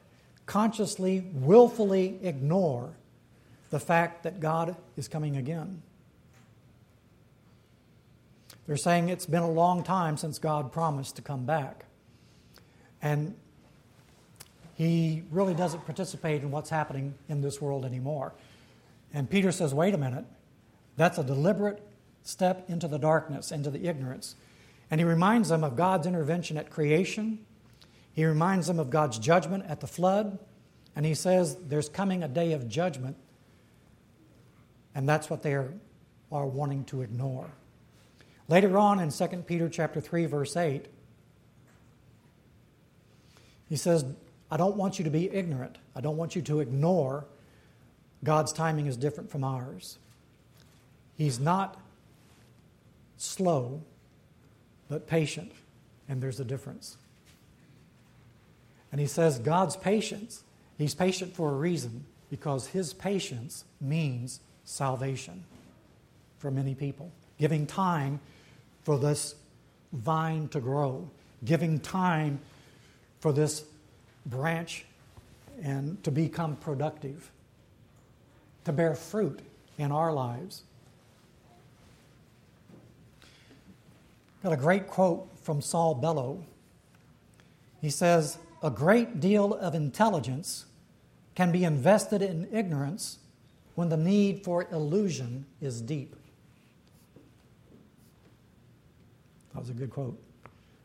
consciously, 0.45 1.27
willfully 1.33 2.19
ignore 2.23 2.93
the 3.69 3.79
fact 3.79 4.23
that 4.23 4.39
God 4.39 4.75
is 4.97 5.07
coming 5.07 5.37
again. 5.37 5.81
They're 8.67 8.77
saying 8.77 9.09
it's 9.09 9.27
been 9.27 9.43
a 9.43 9.51
long 9.51 9.83
time 9.83 10.17
since 10.17 10.39
God 10.39 10.71
promised 10.71 11.15
to 11.17 11.21
come 11.21 11.45
back. 11.45 11.85
And 13.01 13.35
he 14.75 15.23
really 15.29 15.53
doesn't 15.53 15.85
participate 15.85 16.41
in 16.41 16.51
what's 16.51 16.69
happening 16.69 17.13
in 17.29 17.41
this 17.41 17.61
world 17.61 17.85
anymore. 17.85 18.33
And 19.15 19.29
Peter 19.29 19.53
says, 19.53 19.73
wait 19.73 19.93
a 19.93 19.97
minute, 19.97 20.25
that's 20.97 21.17
a 21.17 21.23
deliberate 21.23 21.81
step 22.23 22.69
into 22.69 22.89
the 22.89 22.99
darkness, 22.99 23.49
into 23.49 23.71
the 23.71 23.87
ignorance. 23.87 24.35
And 24.91 24.99
he 24.99 25.05
reminds 25.05 25.47
them 25.47 25.63
of 25.63 25.77
God's 25.77 26.05
intervention 26.05 26.57
at 26.57 26.69
creation. 26.69 27.39
He 28.11 28.25
reminds 28.25 28.67
them 28.67 28.77
of 28.77 28.89
God's 28.89 29.17
judgment 29.17 29.63
at 29.69 29.79
the 29.79 29.87
flood. 29.87 30.37
And 30.97 31.05
he 31.05 31.13
says 31.13 31.55
there's 31.55 31.87
coming 31.87 32.23
a 32.23 32.27
day 32.27 32.51
of 32.51 32.67
judgment. 32.67 33.15
And 34.93 35.07
that's 35.07 35.29
what 35.29 35.43
they 35.43 35.53
are, 35.53 35.73
are 36.29 36.45
wanting 36.45 36.83
to 36.85 37.01
ignore. 37.01 37.49
Later 38.49 38.77
on 38.77 38.99
in 38.99 39.11
2 39.11 39.27
Peter 39.47 39.69
chapter 39.69 40.01
3, 40.01 40.25
verse 40.25 40.57
8, 40.57 40.87
he 43.69 43.77
says, 43.77 44.03
I 44.51 44.57
don't 44.57 44.75
want 44.75 44.99
you 44.99 45.05
to 45.05 45.11
be 45.11 45.31
ignorant. 45.31 45.77
I 45.95 46.01
don't 46.01 46.17
want 46.17 46.35
you 46.35 46.41
to 46.43 46.59
ignore 46.59 47.25
God's 48.23 48.51
timing 48.53 48.87
is 48.87 48.97
different 48.97 49.29
from 49.29 49.43
ours. 49.43 49.97
He's 51.15 51.39
not 51.39 51.79
slow, 53.17 53.81
but 54.89 55.07
patient, 55.07 55.51
and 56.09 56.21
there's 56.21 56.39
a 56.39 56.45
difference. 56.45 56.97
And 58.91 58.99
he 59.01 59.07
says 59.07 59.39
God's 59.39 59.75
patience, 59.75 60.43
he's 60.77 60.95
patient 60.95 61.35
for 61.35 61.51
a 61.51 61.55
reason, 61.55 62.05
because 62.29 62.67
his 62.67 62.93
patience 62.93 63.65
means 63.79 64.39
salvation 64.63 65.43
for 66.39 66.51
many 66.51 66.75
people, 66.75 67.11
giving 67.39 67.65
time 67.65 68.19
for 68.83 68.97
this 68.97 69.35
vine 69.93 70.47
to 70.49 70.59
grow, 70.59 71.09
giving 71.43 71.79
time 71.79 72.39
for 73.19 73.31
this 73.31 73.63
branch 74.25 74.85
and 75.61 76.03
to 76.03 76.11
become 76.11 76.55
productive 76.55 77.31
to 78.65 78.73
bear 78.73 78.95
fruit 78.95 79.39
in 79.77 79.91
our 79.91 80.11
lives. 80.11 80.63
Got 84.43 84.53
a 84.53 84.57
great 84.57 84.87
quote 84.87 85.27
from 85.41 85.61
Saul 85.61 85.95
Bellow. 85.95 86.43
He 87.81 87.89
says, 87.89 88.37
A 88.61 88.69
great 88.69 89.19
deal 89.19 89.53
of 89.53 89.73
intelligence 89.73 90.65
can 91.35 91.51
be 91.51 91.63
invested 91.63 92.21
in 92.21 92.47
ignorance 92.51 93.19
when 93.75 93.89
the 93.89 93.97
need 93.97 94.43
for 94.43 94.67
illusion 94.71 95.45
is 95.61 95.81
deep. 95.81 96.15
That 99.53 99.59
was 99.59 99.69
a 99.69 99.73
good 99.73 99.89
quote. 99.89 100.21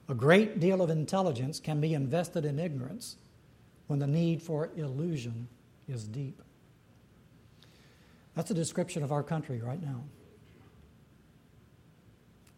A 0.08 0.14
great 0.14 0.58
deal 0.58 0.82
of 0.82 0.90
intelligence 0.90 1.60
can 1.60 1.80
be 1.80 1.94
invested 1.94 2.44
in 2.44 2.58
ignorance 2.58 3.16
when 3.86 3.98
the 3.98 4.06
need 4.06 4.42
for 4.42 4.70
illusion 4.76 5.48
is 5.88 6.04
deep. 6.04 6.42
That's 8.34 8.50
a 8.50 8.54
description 8.54 9.02
of 9.02 9.12
our 9.12 9.22
country 9.22 9.60
right 9.60 9.82
now. 9.82 10.04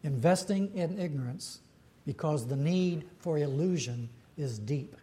Investing 0.03 0.75
in 0.75 0.99
ignorance 0.99 1.61
because 2.05 2.47
the 2.47 2.57
need 2.57 3.05
for 3.19 3.39
illusion 3.39 4.09
is 4.37 4.59
deep. 4.59 4.97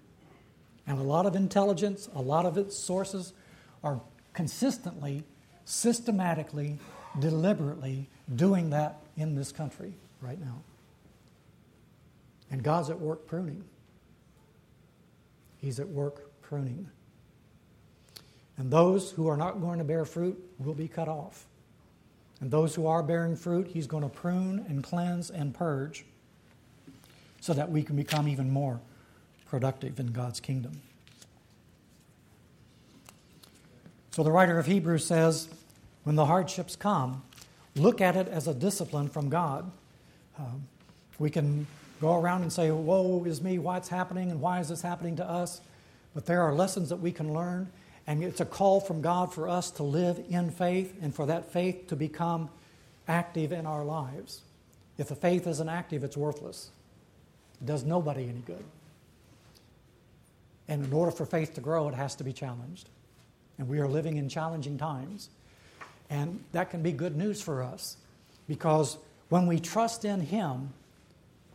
And 0.86 0.99
a 0.99 1.03
lot 1.03 1.25
of 1.25 1.36
intelligence, 1.36 2.10
a 2.15 2.21
lot 2.21 2.45
of 2.45 2.58
its 2.58 2.77
sources 2.77 3.34
are 3.84 4.01
consistently, 4.34 5.23
systematically, 5.65 6.77
deliberately 7.19 8.10
doing 8.36 8.71
that 8.71 8.99
in 9.15 9.36
this 9.36 9.51
country 9.51 9.93
right 10.21 10.39
now. 10.39 10.62
And 12.51 12.63
God's 12.63 12.89
at 12.89 12.99
work 12.99 13.27
pruning. 13.27 13.63
He's 15.58 15.79
at 15.79 15.88
work 15.88 16.41
pruning. 16.41 16.89
And 18.60 18.69
those 18.69 19.12
who 19.12 19.30
are 19.30 19.38
not 19.38 19.62
going 19.62 19.80
to 19.80 19.86
bear 19.86 20.04
fruit 20.04 20.38
will 20.60 20.74
be 20.74 20.89
cut 20.89 21.08
off. 21.08 21.45
And 22.41 22.52
those 22.52 22.76
who 22.76 22.88
are 22.88 23.02
bearing 23.02 23.38
fruit, 23.38 23.67
he's 23.67 23.88
going 23.88 24.04
to 24.04 24.10
prune 24.10 24.65
and 24.67 24.84
cleanse 24.84 25.30
and 25.30 25.54
purge 25.54 26.06
so 27.39 27.54
that 27.54 27.72
we 27.72 27.84
can 27.84 27.95
become 27.95 28.28
even 28.28 28.52
more 28.52 28.82
productive 29.48 29.98
in 30.00 30.08
God's 30.08 30.41
kingdom. 30.41 30.82
So 34.12 34.24
the 34.24 34.32
writer 34.32 34.60
of 34.60 34.65
Hebrews 34.65 35.06
says, 35.06 35.48
when 36.04 36.15
the 36.15 36.26
hardships 36.26 36.76
come, 36.76 37.24
look 37.76 38.02
at 38.02 38.17
it 38.17 38.28
as 38.28 38.48
a 38.48 38.54
discipline 38.54 39.08
from 39.08 39.30
God. 39.30 39.72
Um, 40.38 40.67
we 41.17 41.30
can 41.30 41.65
go 42.02 42.19
around 42.19 42.41
and 42.41 42.52
say, 42.52 42.72
Woe 42.72 43.24
is 43.26 43.41
me, 43.41 43.58
what's 43.58 43.88
happening, 43.88 44.32
and 44.32 44.41
why 44.41 44.60
is 44.60 44.69
this 44.69 44.82
happening 44.82 45.15
to 45.17 45.30
us? 45.30 45.62
But 46.13 46.26
there 46.26 46.41
are 46.41 46.54
lessons 46.54 46.89
that 46.89 46.98
we 46.98 47.12
can 47.12 47.34
learn 47.34 47.69
and 48.07 48.23
it's 48.23 48.41
a 48.41 48.45
call 48.45 48.79
from 48.79 49.01
God 49.01 49.33
for 49.33 49.47
us 49.47 49.71
to 49.71 49.83
live 49.83 50.23
in 50.29 50.49
faith 50.49 50.97
and 51.01 51.13
for 51.13 51.25
that 51.27 51.51
faith 51.51 51.88
to 51.88 51.95
become 51.95 52.49
active 53.07 53.51
in 53.51 53.65
our 53.65 53.83
lives. 53.83 54.41
If 54.97 55.07
the 55.07 55.15
faith 55.15 55.47
isn't 55.47 55.69
active, 55.69 56.03
it's 56.03 56.17
worthless. 56.17 56.69
It 57.62 57.65
does 57.65 57.83
nobody 57.83 58.23
any 58.23 58.41
good. 58.45 58.63
And 60.67 60.85
in 60.85 60.93
order 60.93 61.12
for 61.12 61.25
faith 61.25 61.55
to 61.55 61.62
grow, 61.62 61.88
it 61.89 61.95
has 61.95 62.15
to 62.15 62.23
be 62.23 62.33
challenged. 62.33 62.89
And 63.57 63.67
we 63.67 63.79
are 63.79 63.88
living 63.88 64.17
in 64.17 64.29
challenging 64.29 64.77
times. 64.77 65.29
And 66.09 66.43
that 66.51 66.69
can 66.69 66.81
be 66.81 66.91
good 66.91 67.15
news 67.15 67.41
for 67.41 67.62
us 67.62 67.97
because 68.47 68.97
when 69.29 69.45
we 69.45 69.59
trust 69.59 70.05
in 70.05 70.21
Him, 70.21 70.73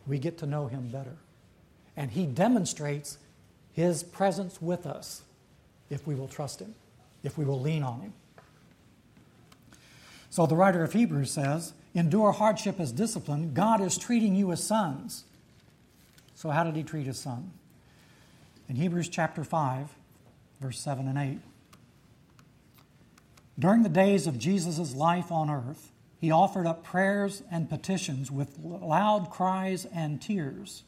we 0.07 0.19
get 0.19 0.37
to 0.39 0.45
know 0.45 0.67
Him 0.67 0.87
better. 0.87 1.17
And 1.97 2.11
He 2.11 2.25
demonstrates 2.25 3.17
His 3.73 4.03
presence 4.03 4.61
with 4.61 4.85
us 4.85 5.21
if 5.89 6.05
we 6.07 6.15
will 6.15 6.27
trust 6.27 6.61
Him, 6.61 6.75
if 7.23 7.37
we 7.37 7.45
will 7.45 7.59
lean 7.59 7.83
on 7.83 8.01
Him. 8.01 8.13
So 10.29 10.45
the 10.45 10.55
writer 10.55 10.83
of 10.83 10.93
Hebrews 10.93 11.31
says, 11.31 11.73
Endure 11.93 12.33
hardship 12.33 12.79
as 12.79 12.91
discipline. 12.91 13.53
God 13.53 13.81
is 13.81 13.97
treating 13.97 14.35
you 14.35 14.51
as 14.51 14.61
sons. 14.61 15.23
So, 16.33 16.49
how 16.49 16.65
did 16.65 16.75
He 16.75 16.83
treat 16.83 17.05
His 17.05 17.17
son? 17.17 17.51
in 18.67 18.75
Hebrews 18.75 19.09
chapter 19.09 19.43
5, 19.43 19.95
verse 20.59 20.79
7 20.79 21.07
and 21.07 21.17
8. 21.17 21.39
During 23.57 23.83
the 23.83 23.89
days 23.89 24.27
of 24.27 24.39
Jesus' 24.39 24.95
life 24.95 25.31
on 25.31 25.49
earth, 25.49 25.91
he 26.19 26.31
offered 26.31 26.65
up 26.65 26.83
prayers 26.83 27.43
and 27.51 27.69
petitions 27.69 28.31
with 28.31 28.57
loud 28.59 29.29
cries 29.29 29.85
and 29.85 30.21
tears 30.21 30.83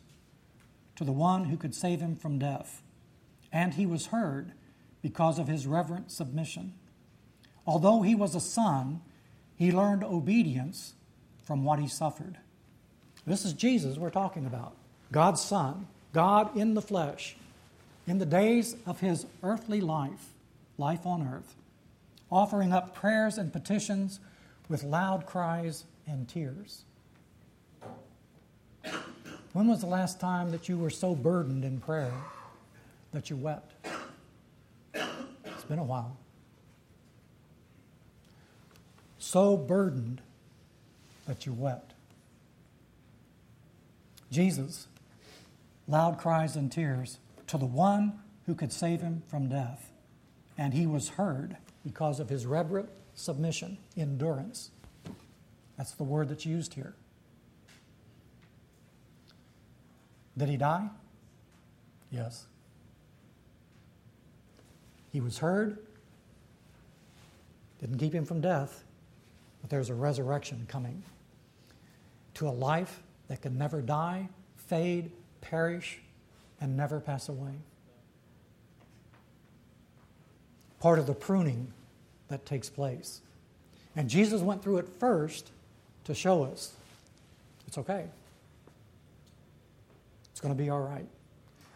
to 0.95 1.03
the 1.03 1.11
one 1.11 1.45
who 1.45 1.57
could 1.57 1.75
save 1.75 1.99
him 2.01 2.15
from 2.15 2.39
death. 2.39 2.81
And 3.51 3.75
he 3.75 3.85
was 3.85 4.07
heard 4.07 4.53
because 5.01 5.39
of 5.39 5.47
his 5.47 5.67
reverent 5.67 6.11
submission. 6.11 6.73
Although 7.65 8.01
he 8.01 8.15
was 8.15 8.35
a 8.35 8.39
son, 8.39 9.01
he 9.55 9.71
learned 9.71 10.03
obedience 10.03 10.93
from 11.43 11.63
what 11.63 11.79
he 11.79 11.87
suffered. 11.87 12.37
This 13.25 13.43
is 13.43 13.53
Jesus 13.53 13.97
we're 13.97 14.09
talking 14.09 14.45
about, 14.45 14.73
God's 15.11 15.41
Son, 15.41 15.87
God 16.13 16.55
in 16.55 16.73
the 16.73 16.81
flesh. 16.81 17.35
In 18.05 18.19
the 18.19 18.25
days 18.25 18.77
of 18.85 19.01
his 19.01 19.25
earthly 19.43 19.81
life, 19.81 20.33
life 20.77 21.05
on 21.05 21.27
earth, 21.27 21.55
offering 22.31 22.71
up 22.71 22.95
prayers 22.95 23.37
and 23.37 23.51
petitions 23.51 24.21
with 24.69 24.83
loud 24.83 25.25
cries 25.25 25.83
and 26.07 26.27
tears. 26.27 26.83
When 29.51 29.67
was 29.67 29.81
the 29.81 29.87
last 29.87 30.19
time 30.19 30.51
that 30.51 30.69
you 30.69 30.77
were 30.77 30.89
so 30.89 31.15
burdened 31.15 31.65
in 31.65 31.79
prayer 31.81 32.13
that 33.11 33.29
you 33.29 33.35
wept? 33.35 33.73
Been 35.67 35.79
a 35.79 35.83
while. 35.83 36.17
So 39.17 39.57
burdened 39.57 40.21
that 41.25 41.45
you 41.45 41.51
wept. 41.51 41.93
Jesus, 44.31 44.87
loud 45.87 46.17
cries 46.17 46.55
and 46.55 46.71
tears 46.71 47.17
to 47.47 47.57
the 47.57 47.65
one 47.65 48.19
who 48.45 48.55
could 48.55 48.71
save 48.71 49.01
him 49.01 49.23
from 49.27 49.49
death, 49.49 49.91
and 50.57 50.73
he 50.73 50.87
was 50.87 51.09
heard 51.09 51.57
because 51.83 52.19
of 52.19 52.29
his 52.29 52.45
reverent 52.45 52.89
submission, 53.15 53.77
endurance. 53.97 54.71
That's 55.77 55.91
the 55.91 56.03
word 56.03 56.29
that's 56.29 56.45
used 56.45 56.75
here. 56.75 56.93
Did 60.37 60.49
he 60.49 60.57
die? 60.57 60.89
Yes. 62.11 62.45
He 65.11 65.21
was 65.21 65.39
heard, 65.39 65.77
didn't 67.79 67.97
keep 67.97 68.13
him 68.13 68.25
from 68.25 68.41
death, 68.41 68.83
but 69.61 69.69
there's 69.69 69.89
a 69.89 69.93
resurrection 69.93 70.65
coming 70.67 71.03
to 72.35 72.47
a 72.47 72.51
life 72.51 73.01
that 73.27 73.41
can 73.41 73.57
never 73.57 73.81
die, 73.81 74.29
fade, 74.55 75.11
perish, 75.41 75.99
and 76.61 76.75
never 76.75 76.99
pass 76.99 77.29
away. 77.29 77.53
Part 80.79 80.99
of 80.99 81.07
the 81.07 81.13
pruning 81.13 81.71
that 82.27 82.45
takes 82.45 82.69
place. 82.69 83.21
And 83.95 84.09
Jesus 84.09 84.41
went 84.41 84.61
through 84.61 84.77
it 84.77 84.87
first 84.87 85.51
to 86.03 86.13
show 86.13 86.43
us 86.43 86.73
it's 87.67 87.77
okay. 87.77 88.05
It's 90.31 90.39
going 90.39 90.55
to 90.55 90.63
be 90.63 90.69
all 90.69 90.81
right. 90.81 91.07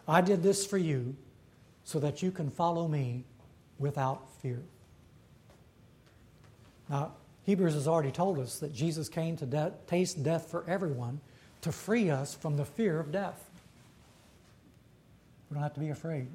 I 0.08 0.20
did 0.20 0.42
this 0.42 0.64
for 0.64 0.78
you 0.78 1.14
so 1.84 1.98
that 2.00 2.22
you 2.22 2.30
can 2.30 2.50
follow 2.50 2.88
me 2.88 3.24
without 3.78 4.22
fear. 4.40 4.60
Now, 6.88 7.12
Hebrews 7.44 7.74
has 7.74 7.88
already 7.88 8.12
told 8.12 8.38
us 8.38 8.58
that 8.60 8.72
Jesus 8.72 9.08
came 9.08 9.36
to 9.38 9.46
de- 9.46 9.72
taste 9.86 10.22
death 10.22 10.50
for 10.50 10.64
everyone 10.68 11.20
to 11.62 11.72
free 11.72 12.10
us 12.10 12.34
from 12.34 12.56
the 12.56 12.64
fear 12.64 13.00
of 13.00 13.10
death. 13.10 13.50
We 15.50 15.54
don't 15.54 15.62
have 15.62 15.74
to 15.74 15.80
be 15.80 15.90
afraid 15.90 16.28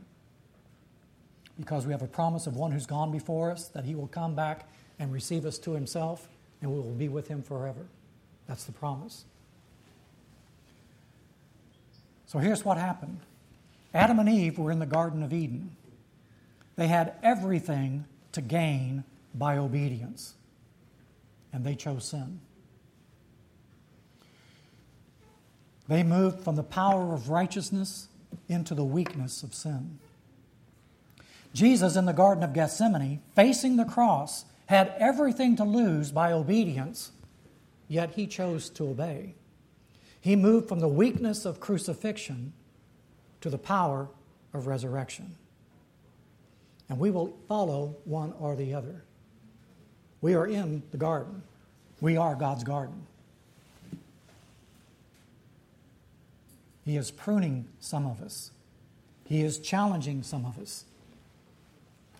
because 1.57 1.85
we 1.85 1.91
have 1.91 2.01
a 2.01 2.07
promise 2.07 2.45
of 2.47 2.55
one 2.55 2.71
who's 2.71 2.85
gone 2.85 3.11
before 3.11 3.51
us 3.51 3.67
that 3.69 3.85
he 3.85 3.95
will 3.95 4.07
come 4.07 4.35
back 4.35 4.69
and 4.99 5.11
receive 5.11 5.45
us 5.45 5.57
to 5.59 5.71
himself 5.71 6.27
and 6.61 6.71
we 6.71 6.77
will 6.77 6.93
be 6.93 7.07
with 7.07 7.27
him 7.27 7.41
forever. 7.41 7.85
That's 8.47 8.65
the 8.65 8.71
promise. 8.71 9.25
So 12.25 12.39
here's 12.39 12.65
what 12.65 12.77
happened 12.77 13.19
Adam 13.93 14.19
and 14.19 14.29
Eve 14.29 14.57
were 14.57 14.71
in 14.71 14.79
the 14.79 14.85
Garden 14.85 15.23
of 15.23 15.33
Eden. 15.33 15.75
They 16.75 16.87
had 16.87 17.13
everything 17.23 18.05
to 18.33 18.41
gain 18.41 19.03
by 19.33 19.57
obedience, 19.57 20.35
and 21.51 21.65
they 21.65 21.75
chose 21.75 22.05
sin. 22.05 22.39
They 25.87 26.03
moved 26.03 26.41
from 26.43 26.55
the 26.55 26.63
power 26.63 27.13
of 27.13 27.29
righteousness 27.29 28.09
into 28.49 28.75
the 28.75 28.83
weakness 28.83 29.41
of 29.41 29.53
sin. 29.53 29.99
Jesus 31.53 31.95
in 31.95 32.05
the 32.05 32.13
Garden 32.13 32.43
of 32.43 32.53
Gethsemane, 32.53 33.21
facing 33.35 33.77
the 33.77 33.85
cross, 33.85 34.45
had 34.67 34.93
everything 34.99 35.55
to 35.55 35.63
lose 35.63 36.11
by 36.11 36.31
obedience, 36.31 37.11
yet 37.87 38.11
he 38.11 38.27
chose 38.27 38.69
to 38.71 38.89
obey. 38.89 39.33
He 40.19 40.35
moved 40.35 40.67
from 40.67 40.81
the 40.81 40.89
weakness 40.89 41.45
of 41.45 41.61
crucifixion 41.61 42.51
to 43.41 43.49
the 43.49 43.57
power 43.57 44.07
of 44.53 44.67
resurrection. 44.67 45.35
And 46.89 46.99
we 46.99 47.11
will 47.11 47.35
follow 47.47 47.95
one 48.05 48.33
or 48.39 48.55
the 48.55 48.73
other. 48.73 49.03
We 50.21 50.33
are 50.33 50.47
in 50.47 50.83
the 50.91 50.97
garden, 50.97 51.43
we 52.01 52.17
are 52.17 52.35
God's 52.35 52.63
garden. 52.63 53.05
He 56.85 56.95
is 56.95 57.11
pruning 57.11 57.67
some 57.81 58.05
of 58.07 58.21
us. 58.21 58.51
He 59.25 59.41
is 59.41 59.59
challenging 59.59 60.23
some 60.23 60.45
of 60.45 60.57
us. 60.57 60.85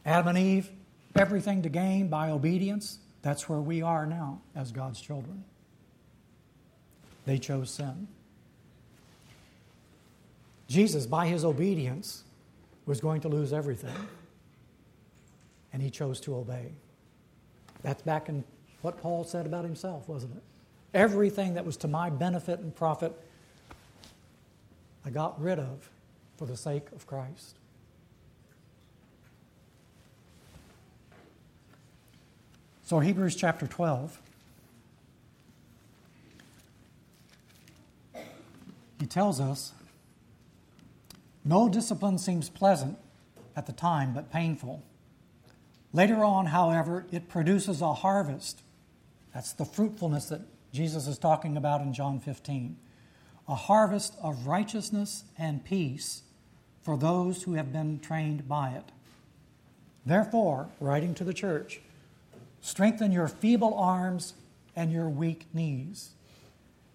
Adam 0.06 0.28
and 0.28 0.38
Eve, 0.38 0.70
everything 1.16 1.62
to 1.62 1.70
gain 1.70 2.10
by 2.10 2.30
obedience. 2.30 3.00
That's 3.22 3.48
where 3.48 3.62
we 3.62 3.82
are 3.82 4.06
now 4.06 4.42
as 4.56 4.74
God's 4.74 5.00
children. 5.00 5.46
They 7.26 7.38
chose 7.38 7.72
sin. 7.72 8.10
Jesus, 10.68 11.06
by 11.06 11.28
his 11.28 11.46
obedience, 11.46 12.24
was 12.86 13.00
going 13.00 13.22
to 13.22 13.30
lose 13.30 13.54
everything. 13.54 13.96
And 15.74 15.82
he 15.82 15.90
chose 15.90 16.20
to 16.22 16.36
obey. 16.36 16.72
That's 17.84 18.02
back 18.02 18.30
in 18.30 18.44
what 18.82 18.98
Paul 19.02 19.24
said 19.24 19.46
about 19.46 19.64
himself, 19.64 20.08
wasn't 20.08 20.36
it? 20.36 20.44
Everything 20.94 21.54
that 21.54 21.66
was 21.66 21.78
to 21.78 21.88
my 21.88 22.10
benefit 22.10 22.60
and 22.60 22.76
profit, 22.76 23.14
I 25.06 25.10
got 25.10 25.40
rid 25.42 25.60
of 25.60 25.90
for 26.38 26.46
the 26.46 26.58
sake 26.58 26.88
of 26.96 27.06
Christ. 27.08 27.58
So, 32.84 33.00
Hebrews 33.00 33.36
chapter 33.36 33.68
12. 33.68 34.22
He 39.00 39.06
tells 39.06 39.40
us 39.40 39.74
no 41.48 41.70
discipline 41.70 42.18
seems 42.18 42.50
pleasant 42.50 42.98
at 43.56 43.66
the 43.66 43.72
time, 43.72 44.14
but 44.14 44.32
painful. 44.32 44.84
Later 45.94 46.24
on, 46.24 46.48
however, 46.48 47.06
it 47.12 47.30
produces 47.30 47.82
a 47.82 47.94
harvest. 47.94 48.62
That's 49.34 49.54
the 49.54 49.66
fruitfulness 49.66 50.28
that 50.28 50.42
Jesus 50.74 51.08
is 51.08 51.18
talking 51.18 51.56
about 51.58 51.82
in 51.82 51.94
John 51.94 52.20
15. 52.20 52.78
A 53.48 53.56
harvest 53.56 54.16
of 54.22 54.46
righteousness 54.46 55.24
and 55.38 55.64
peace 55.64 56.24
for 56.82 56.98
those 56.98 57.44
who 57.44 57.54
have 57.54 57.72
been 57.72 58.00
trained 58.00 58.48
by 58.48 58.72
it. 58.72 58.92
Therefore, 60.06 60.70
writing 60.80 61.14
to 61.16 61.24
the 61.24 61.34
church, 61.34 61.82
Strengthen 62.62 63.12
your 63.12 63.28
feeble 63.28 63.74
arms 63.74 64.34
and 64.76 64.92
your 64.92 65.08
weak 65.08 65.46
knees. 65.54 66.12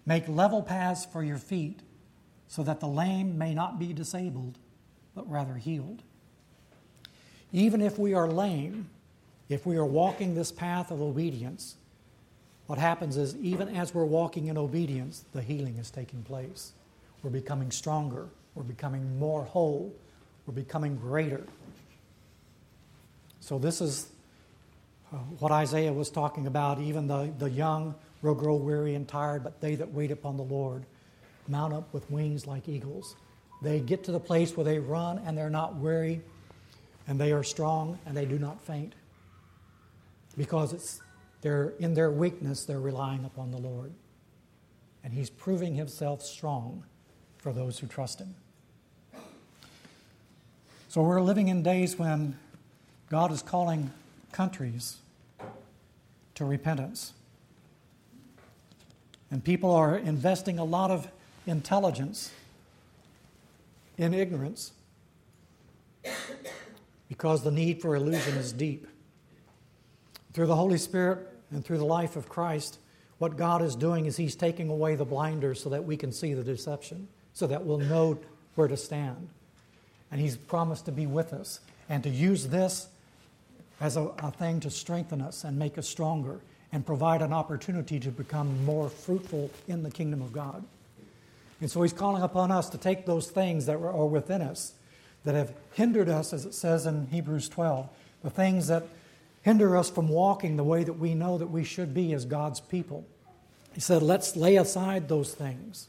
Make 0.05 0.27
level 0.27 0.61
paths 0.61 1.05
for 1.05 1.23
your 1.23 1.37
feet 1.37 1.79
so 2.53 2.61
that 2.61 2.79
the 2.79 2.87
lame 2.87 3.35
may 3.35 3.51
not 3.51 3.79
be 3.79 3.93
disabled, 3.93 4.59
but 5.15 5.27
rather 5.27 5.55
healed. 5.55 6.03
Even 7.51 7.81
if 7.81 7.97
we 7.97 8.13
are 8.13 8.27
lame, 8.27 8.91
if 9.49 9.65
we 9.65 9.75
are 9.75 9.85
walking 9.87 10.35
this 10.35 10.51
path 10.51 10.91
of 10.91 11.01
obedience, 11.01 11.77
what 12.67 12.77
happens 12.77 13.17
is 13.17 13.35
even 13.37 13.69
as 13.75 13.95
we're 13.95 14.05
walking 14.05 14.49
in 14.49 14.57
obedience, 14.59 15.25
the 15.33 15.41
healing 15.41 15.79
is 15.79 15.89
taking 15.89 16.21
place. 16.21 16.73
We're 17.23 17.31
becoming 17.31 17.71
stronger, 17.71 18.27
we're 18.53 18.61
becoming 18.61 19.17
more 19.17 19.45
whole, 19.45 19.91
we're 20.45 20.53
becoming 20.53 20.95
greater. 20.95 21.41
So, 23.39 23.57
this 23.57 23.81
is 23.81 24.09
uh, 25.11 25.17
what 25.39 25.51
Isaiah 25.51 25.91
was 25.91 26.11
talking 26.11 26.45
about, 26.45 26.79
even 26.79 27.07
the, 27.07 27.33
the 27.39 27.49
young 27.49 27.95
will 28.21 28.35
grow 28.35 28.53
weary 28.53 28.93
and 28.93 29.07
tired, 29.07 29.43
but 29.43 29.59
they 29.59 29.73
that 29.73 29.91
wait 29.91 30.11
upon 30.11 30.37
the 30.37 30.43
Lord 30.43 30.85
mount 31.47 31.73
up 31.73 31.93
with 31.93 32.09
wings 32.09 32.47
like 32.47 32.67
eagles. 32.67 33.15
They 33.61 33.79
get 33.79 34.03
to 34.05 34.11
the 34.11 34.19
place 34.19 34.57
where 34.57 34.63
they 34.63 34.79
run 34.79 35.19
and 35.25 35.37
they're 35.37 35.49
not 35.49 35.75
weary, 35.75 36.21
and 37.07 37.19
they 37.19 37.31
are 37.31 37.43
strong 37.43 37.99
and 38.05 38.15
they 38.15 38.25
do 38.25 38.37
not 38.37 38.61
faint. 38.61 38.93
Because 40.35 40.73
it's 40.73 41.01
they're 41.41 41.73
in 41.79 41.93
their 41.93 42.09
weakness, 42.09 42.63
they're 42.63 42.79
relying 42.79 43.25
upon 43.25 43.51
the 43.51 43.57
Lord. 43.57 43.91
And 45.03 45.13
He's 45.13 45.29
proving 45.29 45.75
Himself 45.75 46.21
strong 46.21 46.83
for 47.37 47.51
those 47.51 47.79
who 47.79 47.87
trust 47.87 48.19
Him. 48.19 48.35
So 50.87 51.01
we're 51.01 51.21
living 51.21 51.49
in 51.49 51.63
days 51.63 51.99
when 51.99 52.37
God 53.09 53.31
is 53.31 53.41
calling 53.41 53.91
countries 54.31 54.97
to 56.35 56.45
repentance. 56.45 57.13
And 59.29 59.43
people 59.43 59.71
are 59.71 59.97
investing 59.97 60.59
a 60.59 60.63
lot 60.63 60.91
of 60.91 61.07
intelligence 61.45 62.31
in 63.97 64.13
ignorance 64.13 64.71
because 67.09 67.43
the 67.43 67.51
need 67.51 67.81
for 67.81 67.95
illusion 67.95 68.35
is 68.35 68.51
deep. 68.51 68.87
Through 70.33 70.47
the 70.47 70.55
Holy 70.55 70.77
Spirit 70.77 71.27
and 71.51 71.63
through 71.63 71.77
the 71.77 71.85
life 71.85 72.15
of 72.15 72.27
Christ, 72.27 72.79
what 73.19 73.37
God 73.37 73.61
is 73.61 73.75
doing 73.75 74.05
is 74.05 74.17
He's 74.17 74.35
taking 74.35 74.69
away 74.69 74.95
the 74.95 75.05
blinders 75.05 75.61
so 75.61 75.69
that 75.69 75.83
we 75.83 75.95
can 75.95 76.11
see 76.11 76.33
the 76.33 76.43
deception, 76.43 77.07
so 77.33 77.47
that 77.47 77.63
we'll 77.63 77.77
know 77.77 78.17
where 78.55 78.67
to 78.67 78.77
stand. 78.77 79.29
And 80.11 80.19
He's 80.19 80.35
promised 80.35 80.85
to 80.85 80.91
be 80.91 81.05
with 81.05 81.33
us 81.33 81.59
and 81.89 82.03
to 82.03 82.09
use 82.09 82.47
this 82.47 82.87
as 83.79 83.97
a, 83.97 84.11
a 84.19 84.31
thing 84.31 84.59
to 84.61 84.69
strengthen 84.69 85.21
us 85.21 85.43
and 85.43 85.57
make 85.57 85.77
us 85.77 85.87
stronger 85.87 86.39
and 86.71 86.85
provide 86.85 87.21
an 87.21 87.31
opportunity 87.31 87.99
to 87.99 88.09
become 88.09 88.65
more 88.65 88.89
fruitful 88.89 89.51
in 89.67 89.83
the 89.83 89.91
kingdom 89.91 90.21
of 90.21 90.33
God. 90.33 90.63
And 91.63 91.71
so 91.71 91.81
He's 91.81 91.93
calling 91.93 92.21
upon 92.21 92.51
us 92.51 92.69
to 92.71 92.77
take 92.77 93.05
those 93.05 93.31
things 93.31 93.67
that 93.67 93.77
are 93.77 94.05
within 94.05 94.41
us 94.41 94.73
that 95.23 95.33
have 95.33 95.53
hindered 95.71 96.09
us, 96.09 96.33
as 96.33 96.45
it 96.45 96.53
says 96.53 96.85
in 96.85 97.07
Hebrews 97.07 97.47
12, 97.47 97.87
the 98.21 98.29
things 98.29 98.67
that 98.67 98.83
hinder 99.43 99.77
us 99.77 99.89
from 99.89 100.09
walking 100.09 100.57
the 100.57 100.63
way 100.65 100.83
that 100.83 100.99
we 100.99 101.13
know 101.13 101.37
that 101.37 101.47
we 101.47 101.63
should 101.63 101.93
be 101.93 102.11
as 102.11 102.25
God's 102.25 102.59
people. 102.59 103.07
He 103.73 103.79
said, 103.79 104.01
let's 104.01 104.35
lay 104.35 104.57
aside 104.57 105.07
those 105.07 105.33
things, 105.33 105.87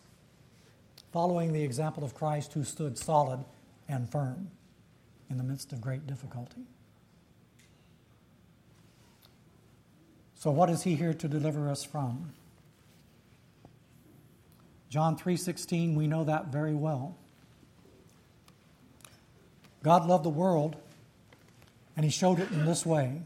following 1.12 1.52
the 1.52 1.64
example 1.64 2.04
of 2.04 2.14
Christ 2.14 2.52
who 2.52 2.62
stood 2.62 2.96
solid 2.96 3.44
and 3.88 4.08
firm 4.08 4.52
in 5.28 5.38
the 5.38 5.42
midst 5.42 5.72
of 5.72 5.80
great 5.80 6.06
difficulty. 6.06 6.62
So 10.36 10.52
what 10.52 10.70
is 10.70 10.84
he 10.84 10.94
here 10.94 11.14
to 11.14 11.26
deliver 11.26 11.68
us 11.68 11.82
from? 11.82 12.30
John 14.94 15.16
3:16 15.16 15.96
we 15.96 16.06
know 16.06 16.22
that 16.22 16.52
very 16.52 16.72
well. 16.72 17.16
God 19.82 20.06
loved 20.06 20.24
the 20.24 20.30
world 20.30 20.76
and 21.96 22.04
he 22.04 22.12
showed 22.12 22.38
it 22.38 22.52
in 22.52 22.64
this 22.64 22.86
way. 22.86 23.22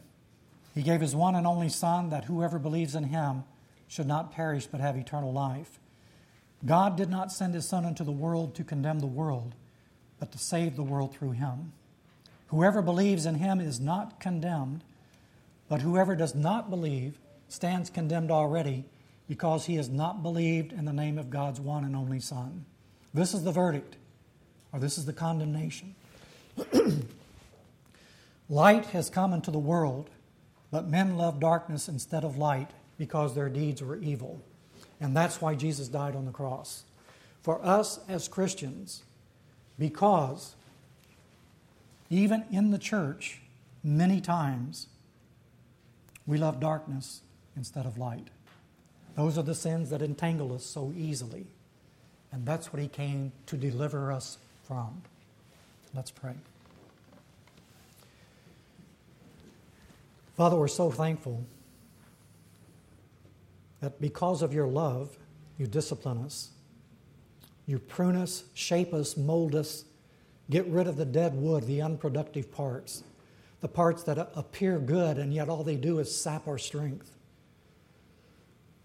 He 0.75 0.81
gave 0.81 1.03
his 1.03 1.15
one 1.15 1.35
and 1.35 1.47
only 1.47 1.69
son 1.69 2.09
that 2.09 2.25
whoever 2.25 2.59
believes 2.59 2.95
in 2.95 3.05
him 3.05 3.45
should 3.87 4.07
not 4.07 4.33
perish 4.33 4.67
but 4.67 4.81
have 4.81 4.97
eternal 4.97 5.31
life. 5.31 5.79
God 6.65 6.97
did 6.97 7.11
not 7.11 7.33
send 7.33 7.53
his 7.53 7.69
son 7.69 7.85
into 7.85 8.03
the 8.03 8.13
world 8.13 8.55
to 8.55 8.65
condemn 8.65 9.01
the 9.01 9.07
world, 9.07 9.55
but 10.19 10.33
to 10.33 10.39
save 10.39 10.75
the 10.75 10.83
world 10.83 11.15
through 11.15 11.33
him. 11.33 11.75
Whoever 12.47 12.81
believes 12.81 13.27
in 13.27 13.35
him 13.35 13.61
is 13.61 13.79
not 13.79 14.21
condemned, 14.21 14.85
but 15.69 15.83
whoever 15.83 16.17
does 16.17 16.35
not 16.35 16.71
believe 16.71 17.19
stands 17.47 17.91
condemned 17.91 18.31
already 18.31 18.87
because 19.29 19.67
he 19.67 19.77
has 19.77 19.89
not 19.89 20.23
believed 20.23 20.73
in 20.73 20.87
the 20.87 20.93
name 20.93 21.19
of 21.19 21.31
God's 21.31 21.61
one 21.61 21.85
and 21.85 21.95
only 21.95 22.19
Son. 22.19 22.65
This 23.13 23.35
is 23.35 23.45
the 23.45 23.53
verdict, 23.53 23.97
or 24.73 24.81
this 24.81 24.97
is 24.97 25.05
the 25.05 25.13
condemnation. 25.13 25.95
light 28.49 28.87
has 28.87 29.11
come 29.11 29.33
into 29.33 29.51
the 29.51 29.59
world, 29.59 30.09
but 30.71 30.89
men 30.89 31.17
love 31.17 31.39
darkness 31.39 31.89
instead 31.89 32.25
of 32.25 32.39
light 32.39 32.71
because 32.97 33.35
their 33.35 33.49
deeds 33.49 33.83
were 33.83 33.97
evil. 33.97 34.41
And 35.01 35.17
that's 35.17 35.41
why 35.41 35.55
Jesus 35.55 35.89
died 35.89 36.17
on 36.17 36.25
the 36.25 36.33
cross. 36.33 36.85
For 37.43 37.65
us 37.65 38.01
as 38.09 38.29
Christians, 38.29 39.05
because 39.79 40.57
even 42.11 42.45
in 42.51 42.71
the 42.71 42.79
church, 42.79 43.41
many 43.85 44.21
times, 44.21 44.89
we 46.27 46.39
love 46.39 46.61
darkness 46.61 47.21
instead 47.57 47.87
of 47.87 47.99
light. 47.99 48.29
Those 49.19 49.37
are 49.37 49.43
the 49.43 49.55
sins 49.55 49.91
that 49.91 50.01
entangle 50.01 50.55
us 50.55 50.65
so 50.65 50.93
easily. 50.97 51.45
And 52.31 52.47
that's 52.47 52.73
what 52.73 52.81
he 52.81 52.87
came 52.87 53.33
to 53.47 53.57
deliver 53.57 54.13
us 54.13 54.39
from. 54.63 55.03
Let's 55.93 56.13
pray. 56.13 56.35
Father, 60.37 60.57
we're 60.57 60.69
so 60.69 60.91
thankful 60.91 61.45
that 63.81 64.01
because 64.01 64.41
of 64.41 64.55
your 64.55 64.69
love, 64.69 65.19
you 65.59 65.67
discipline 65.67 66.19
us. 66.19 66.51
You 67.67 67.81
prune 67.81 68.15
us, 68.15 68.45
shape 68.55 68.95
us, 68.95 69.17
mold 69.17 69.57
us, 69.57 69.85
get 70.49 70.65
rid 70.69 70.87
of 70.87 70.97
the 70.97 71.05
dead 71.05 71.35
wood, 71.35 71.67
the 71.67 71.83
unproductive 71.83 72.53
parts 72.53 73.03
the 73.61 73.69
parts 73.69 74.05
that 74.05 74.19
appear 74.37 74.79
good, 74.79 75.19
and 75.19 75.33
yet 75.33 75.49
all 75.49 75.65
they 75.65 75.77
do 75.77 75.99
is 75.99 76.15
sap 76.15 76.47
our 76.47 76.59
strength, 76.59 77.11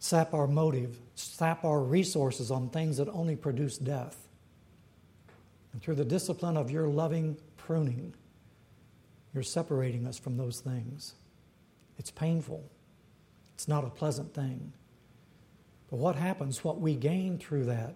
sap 0.03 0.33
our 0.33 0.47
motive, 0.47 0.99
sap 1.15 1.63
our 1.63 1.79
resources 1.79 2.51
on 2.51 2.67
things 2.67 2.97
that 2.97 3.07
only 3.07 3.37
produce 3.37 3.77
death. 3.77 4.27
And 5.71 5.81
through 5.81 5.95
the 5.95 6.03
discipline 6.03 6.57
of 6.57 6.69
your 6.69 6.89
loving 6.89 7.37
pruning, 7.55 8.13
you're 9.33 9.43
separating 9.43 10.05
us 10.05 10.17
from 10.17 10.35
those 10.35 10.59
things. 10.59 11.13
It's 11.97 12.11
painful, 12.11 12.69
it's 13.53 13.69
not 13.69 13.85
a 13.85 13.89
pleasant 13.89 14.33
thing. 14.33 14.73
But 15.89 15.99
what 15.99 16.17
happens, 16.17 16.65
what 16.65 16.81
we 16.81 16.95
gain 16.95 17.37
through 17.37 17.63
that, 17.67 17.95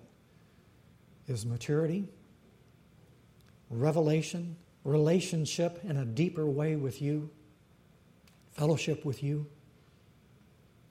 is 1.28 1.46
maturity, 1.46 2.08
revelation, 3.70 4.56
relationship 4.86 5.82
in 5.84 5.98
a 5.98 6.06
deeper 6.06 6.46
way 6.46 6.78
with 6.78 7.02
you, 7.02 7.30
fellowship 8.54 9.04
with 9.04 9.22
you, 9.22 9.46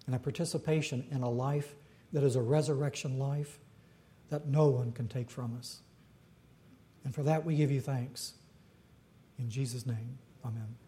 and 0.06 0.14
a 0.14 0.18
participation 0.18 1.04
in 1.10 1.22
a 1.22 1.30
life 1.30 1.74
that 2.12 2.22
is 2.22 2.36
a 2.36 2.42
resurrection 2.42 3.18
life 3.18 3.58
that 4.30 4.46
no 4.46 4.68
one 4.68 4.92
can 4.92 5.08
take 5.08 5.30
from 5.30 5.56
us. 5.58 5.80
And 7.04 7.14
for 7.14 7.22
that 7.24 7.44
we 7.44 7.56
give 7.56 7.70
you 7.70 7.80
thanks. 7.80 8.34
In 9.38 9.50
Jesus' 9.50 9.86
name, 9.86 10.18
amen. 10.44 10.85